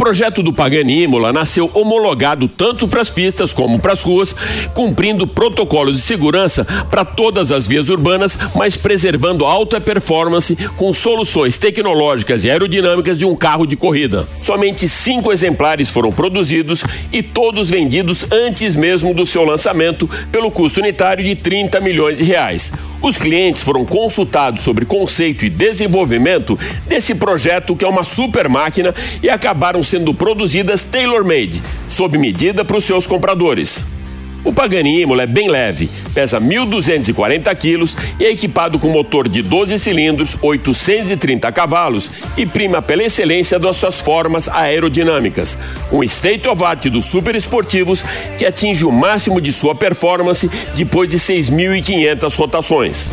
Projeto 0.06 0.44
do 0.44 0.54
Pagani 0.54 1.02
Imola 1.02 1.34
nasceu 1.34 1.68
homologado 1.74 2.48
tanto 2.48 2.88
para 2.88 3.02
as 3.02 3.10
pistas 3.10 3.52
como 3.52 3.80
para 3.80 3.94
as 3.94 4.04
ruas, 4.04 4.36
cumprindo 4.72 5.26
protocolos 5.26 5.96
de 5.96 6.02
segurança 6.04 6.63
para 6.91 7.04
todas 7.04 7.52
as 7.52 7.65
vias 7.65 7.89
urbanas, 7.89 8.38
mas 8.54 8.78
preservando 8.78 9.46
alta 9.46 9.82
performance 9.82 10.56
com 10.78 10.94
soluções 10.94 11.58
tecnológicas 11.58 12.46
e 12.46 12.52
aerodinâmicas 12.52 13.18
de 13.18 13.26
um 13.26 13.34
carro 13.34 13.65
de 13.65 13.76
corrida. 13.76 14.28
Somente 14.39 14.88
cinco 14.88 15.32
exemplares 15.32 15.89
foram 15.89 16.12
produzidos 16.12 16.84
e 17.12 17.24
todos 17.24 17.72
vendidos 17.72 18.28
antes 18.32 18.76
mesmo 18.76 19.12
do 19.12 19.26
seu 19.26 19.44
lançamento 19.44 20.08
pelo 20.32 20.52
custo 20.52 20.82
unitário 20.82 21.26
de 21.26 21.34
30 21.34 21.82
milhões 21.82 22.20
de 22.20 22.26
reais. 22.26 22.72
Os 23.06 23.20
clientes 23.20 23.62
foram 23.62 23.86
consultados 23.86 24.63
sobre 24.63 24.84
conceito 24.84 25.46
e 25.46 25.50
desenvolvimento 25.50 26.58
desse 26.88 27.13
projeto, 27.13 27.76
que 27.76 27.86
é 27.86 27.88
uma 27.88 28.04
super 28.04 28.50
máquina, 28.50 28.96
e 29.22 29.30
acabaram 29.30 29.84
sendo 29.84 30.12
produzidas 30.12 30.82
tailor-made, 30.82 31.62
sob 31.88 32.18
medida 32.18 32.65
para 32.65 32.78
os 32.78 32.84
seus 32.84 33.06
compradores. 33.06 33.86
O 34.45 34.53
Pagani 34.53 35.01
Imola 35.01 35.23
é 35.23 35.25
bem 35.27 35.49
leve, 35.49 35.89
pesa 36.13 36.39
1.240 36.39 37.53
quilos 37.55 37.97
e 38.19 38.25
é 38.25 38.31
equipado 38.31 38.77
com 38.77 38.89
motor 38.89 39.27
de 39.27 39.41
12 39.41 39.79
cilindros, 39.79 40.38
830 40.39 41.51
cavalos 41.51 42.12
e 42.38 42.45
prima 42.45 42.79
pela 42.79 43.03
excelência 43.03 43.58
das 43.58 43.75
suas 43.77 43.99
formas 43.99 44.47
aerodinâmicas. 44.47 45.58
Um 45.91 46.03
state 46.03 46.47
of 46.47 46.63
art 46.63 46.86
dos 46.89 47.08
super 47.08 47.34
esportivos 47.36 48.05
que 48.38 48.45
atinge 48.45 48.86
o 48.86 48.91
máximo 48.91 49.41
de 49.41 49.51
sua 49.51 49.73
performance 49.73 50.47
depois 50.75 51.10
de 51.10 51.17
6.500 51.17 52.36
rotações. 52.38 53.12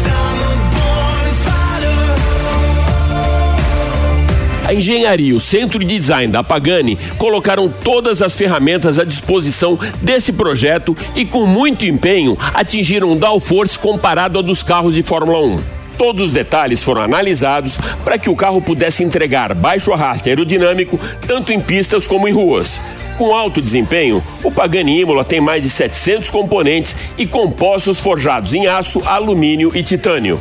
A 4.73 4.75
engenharia 4.75 5.29
e 5.29 5.33
o 5.35 5.39
centro 5.39 5.79
de 5.81 5.99
design 5.99 6.33
da 6.33 6.43
Pagani 6.43 6.99
colocaram 7.19 7.69
todas 7.69 8.23
as 8.23 8.35
ferramentas 8.35 8.99
à 8.99 9.05
disposição 9.05 9.79
desse 10.01 10.33
projeto 10.33 10.97
e, 11.15 11.27
com 11.27 11.45
muito 11.45 11.85
empenho, 11.85 12.39
atingiram 12.55 13.13
um 13.13 13.17
downforce 13.19 13.79
comparado 13.79 14.39
ao 14.39 14.43
dos 14.43 14.63
carros 14.63 14.95
de 14.95 15.03
Fórmula 15.03 15.41
1. 15.41 15.61
Todos 15.99 16.29
os 16.29 16.33
detalhes 16.33 16.83
foram 16.83 17.03
analisados 17.03 17.77
para 18.03 18.17
que 18.17 18.31
o 18.31 18.35
carro 18.35 18.63
pudesse 18.63 19.05
entregar 19.05 19.55
baixo 19.55 19.93
arraste 19.93 20.31
aerodinâmico 20.31 20.99
tanto 21.27 21.53
em 21.53 21.61
pistas 21.61 22.07
como 22.07 22.27
em 22.27 22.33
ruas. 22.33 22.81
Com 23.19 23.35
alto 23.35 23.61
desempenho, 23.61 24.25
o 24.43 24.51
Pagani 24.51 25.03
Imola 25.03 25.23
tem 25.23 25.39
mais 25.39 25.63
de 25.63 25.69
700 25.69 26.31
componentes 26.31 26.97
e 27.19 27.27
compostos 27.27 28.01
forjados 28.01 28.55
em 28.55 28.67
aço, 28.67 29.03
alumínio 29.05 29.71
e 29.75 29.83
titânio. 29.83 30.39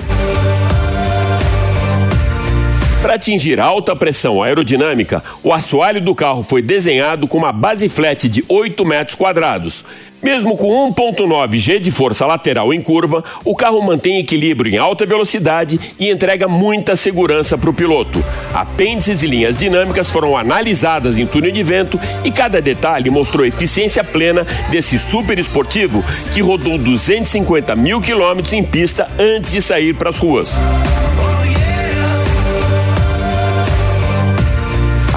Para 3.02 3.16
atingir 3.16 3.60
alta 3.60 3.96
pressão 3.96 4.44
aerodinâmica, 4.44 5.24
o 5.42 5.52
assoalho 5.52 6.00
do 6.00 6.14
carro 6.14 6.44
foi 6.44 6.62
desenhado 6.62 7.28
com 7.28 7.40
uma 7.40 7.52
base 7.52 7.90
flat 7.90 8.30
de 8.30 8.46
8 8.48 8.86
metros 8.86 9.16
quadrados. 9.16 9.84
Mesmo 10.22 10.56
com 10.56 10.94
1.9 10.94 11.58
G 11.58 11.80
de 11.80 11.90
força 11.90 12.28
lateral 12.28 12.72
em 12.72 12.80
curva, 12.80 13.24
o 13.44 13.56
carro 13.56 13.82
mantém 13.82 14.20
equilíbrio 14.20 14.72
em 14.72 14.78
alta 14.78 15.04
velocidade 15.04 15.80
e 16.00 16.12
entrega 16.12 16.48
muita 16.48 16.96
segurança 16.96 17.58
para 17.58 17.72
o 17.72 17.74
piloto. 17.74 18.24
Apêndices 18.54 19.24
e 19.24 19.28
linhas 19.28 19.58
dinâmicas 19.58 20.12
foram 20.12 20.38
analisadas 20.38 21.18
em 21.18 21.26
túnel 21.26 21.52
de 21.52 21.64
vento 21.64 22.00
e 22.24 22.30
cada 22.30 22.62
detalhe 22.62 23.10
mostrou 23.10 23.44
eficiência 23.44 24.04
plena 24.04 24.46
desse 24.70 25.00
super 25.00 25.40
esportivo 25.40 26.04
que 26.36 26.42
rodou 26.42 26.78
250 26.78 27.76
mil 27.76 28.00
quilômetros 28.00 28.54
em 28.54 28.64
pista 28.64 29.08
antes 29.18 29.54
de 29.54 29.60
sair 29.60 29.96
para 29.96 30.12
as 30.12 30.20
ruas. 30.20 30.62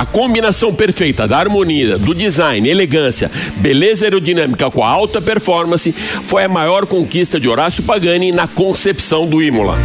A 0.05 0.07
combinação 0.07 0.75
perfeita 0.75 1.27
da 1.27 1.39
harmonia, 1.39 1.97
do 1.97 2.15
design, 2.15 2.69
elegância, 2.69 3.31
beleza 3.57 4.05
aerodinâmica 4.05 4.71
com 4.71 4.85
a 4.85 4.89
alta 4.89 5.19
performance 5.19 5.93
foi 6.25 6.45
a 6.45 6.49
maior 6.49 6.85
conquista 6.85 7.41
de 7.41 7.49
Horácio 7.49 7.83
Pagani 7.83 8.31
na 8.31 8.47
concepção 8.47 9.27
do 9.27 9.43
Imola. 9.43 9.79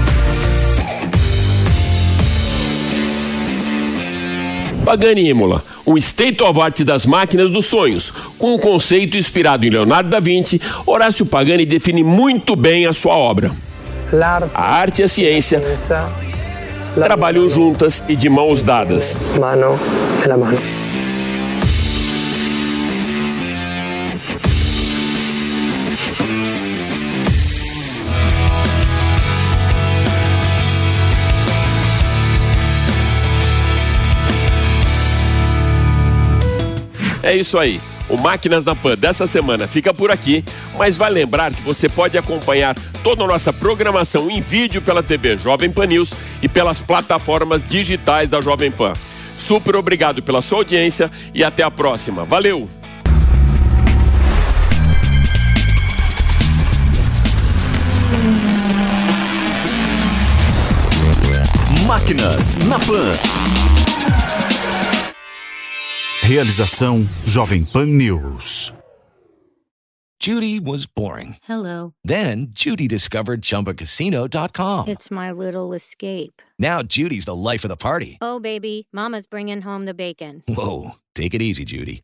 Pagani 4.84 5.30
Imola, 5.30 5.64
um 5.88 5.98
state 5.98 6.44
of 6.44 6.60
art 6.60 6.82
das 6.82 7.06
máquinas 7.06 7.50
dos 7.50 7.68
sonhos. 7.68 8.12
Com 8.38 8.56
um 8.56 8.60
conceito 8.60 9.16
inspirado 9.16 9.66
em 9.66 9.70
Leonardo 9.70 10.10
da 10.10 10.20
Vinci, 10.20 10.62
Horácio 10.86 11.26
Pagani 11.26 11.66
define 11.66 12.04
muito 12.04 12.58
bem 12.58 12.86
a 12.86 12.92
sua 12.92 13.16
obra. 13.16 13.52
A 14.54 14.76
arte 14.76 15.00
e 15.00 15.06
a 15.06 15.08
ciência 15.08 15.62
trabalham 16.96 17.50
juntas 17.50 18.04
e 18.08 18.16
de 18.16 18.30
mãos 18.30 18.62
dadas. 18.62 19.18
Mano 19.40 19.80
na 20.28 20.38
mano. 20.38 20.58
É 37.22 37.36
isso 37.36 37.60
aí. 37.60 37.80
O 38.10 38.18
Máquinas 38.18 38.66
na 38.66 38.76
Pan 38.76 38.96
dessa 38.98 39.28
semana 39.28 39.68
fica 39.68 39.94
por 39.94 40.10
aqui, 40.10 40.44
mas 40.78 40.98
vai 40.98 41.12
lembrar 41.12 41.54
que 41.54 41.62
você 41.62 41.88
pode 41.88 42.18
acompanhar 42.18 42.76
toda 43.04 43.24
a 43.24 43.28
nossa 43.28 43.54
programação 43.54 44.32
em 44.32 44.42
vídeo 44.42 44.82
pela 44.82 45.04
TV 45.04 45.38
Jovem 45.38 45.72
Pan 45.72 45.86
News 45.86 46.14
e 46.42 46.50
pelas 46.50 46.82
plataformas 46.82 47.62
digitais 47.62 48.30
da 48.30 48.42
Jovem 48.42 48.72
Pan. 48.72 48.94
Super 49.38 49.76
obrigado 49.76 50.24
pela 50.24 50.42
sua 50.42 50.60
audiência 50.60 51.12
e 51.34 51.44
até 51.44 51.62
a 51.62 51.70
próxima. 51.70 52.26
Valeu! 52.26 52.68
Máquinas 61.86 62.58
na 62.66 62.80
Pan. 62.80 63.69
Realização 66.30 67.04
Jovem 67.26 67.66
Pan 67.66 67.88
News. 67.88 68.72
Judy 70.20 70.60
was 70.60 70.86
boring. 70.86 71.38
Hello. 71.42 71.96
Then 72.04 72.50
Judy 72.52 72.88
discovered 72.88 73.42
ChumbaCasino.com. 73.42 74.88
It's 74.90 75.10
my 75.10 75.32
little 75.32 75.74
escape. 75.74 76.44
Now 76.60 76.84
Judy's 76.84 77.26
the 77.26 77.36
life 77.36 77.64
of 77.64 77.70
the 77.70 77.76
party. 77.76 78.20
Oh, 78.22 78.40
baby, 78.40 78.88
Mama's 78.94 79.26
bringing 79.26 79.64
home 79.64 79.86
the 79.86 79.96
bacon. 79.96 80.44
Whoa, 80.48 80.92
take 81.16 81.34
it 81.34 81.42
easy, 81.42 81.66
Judy. 81.66 82.04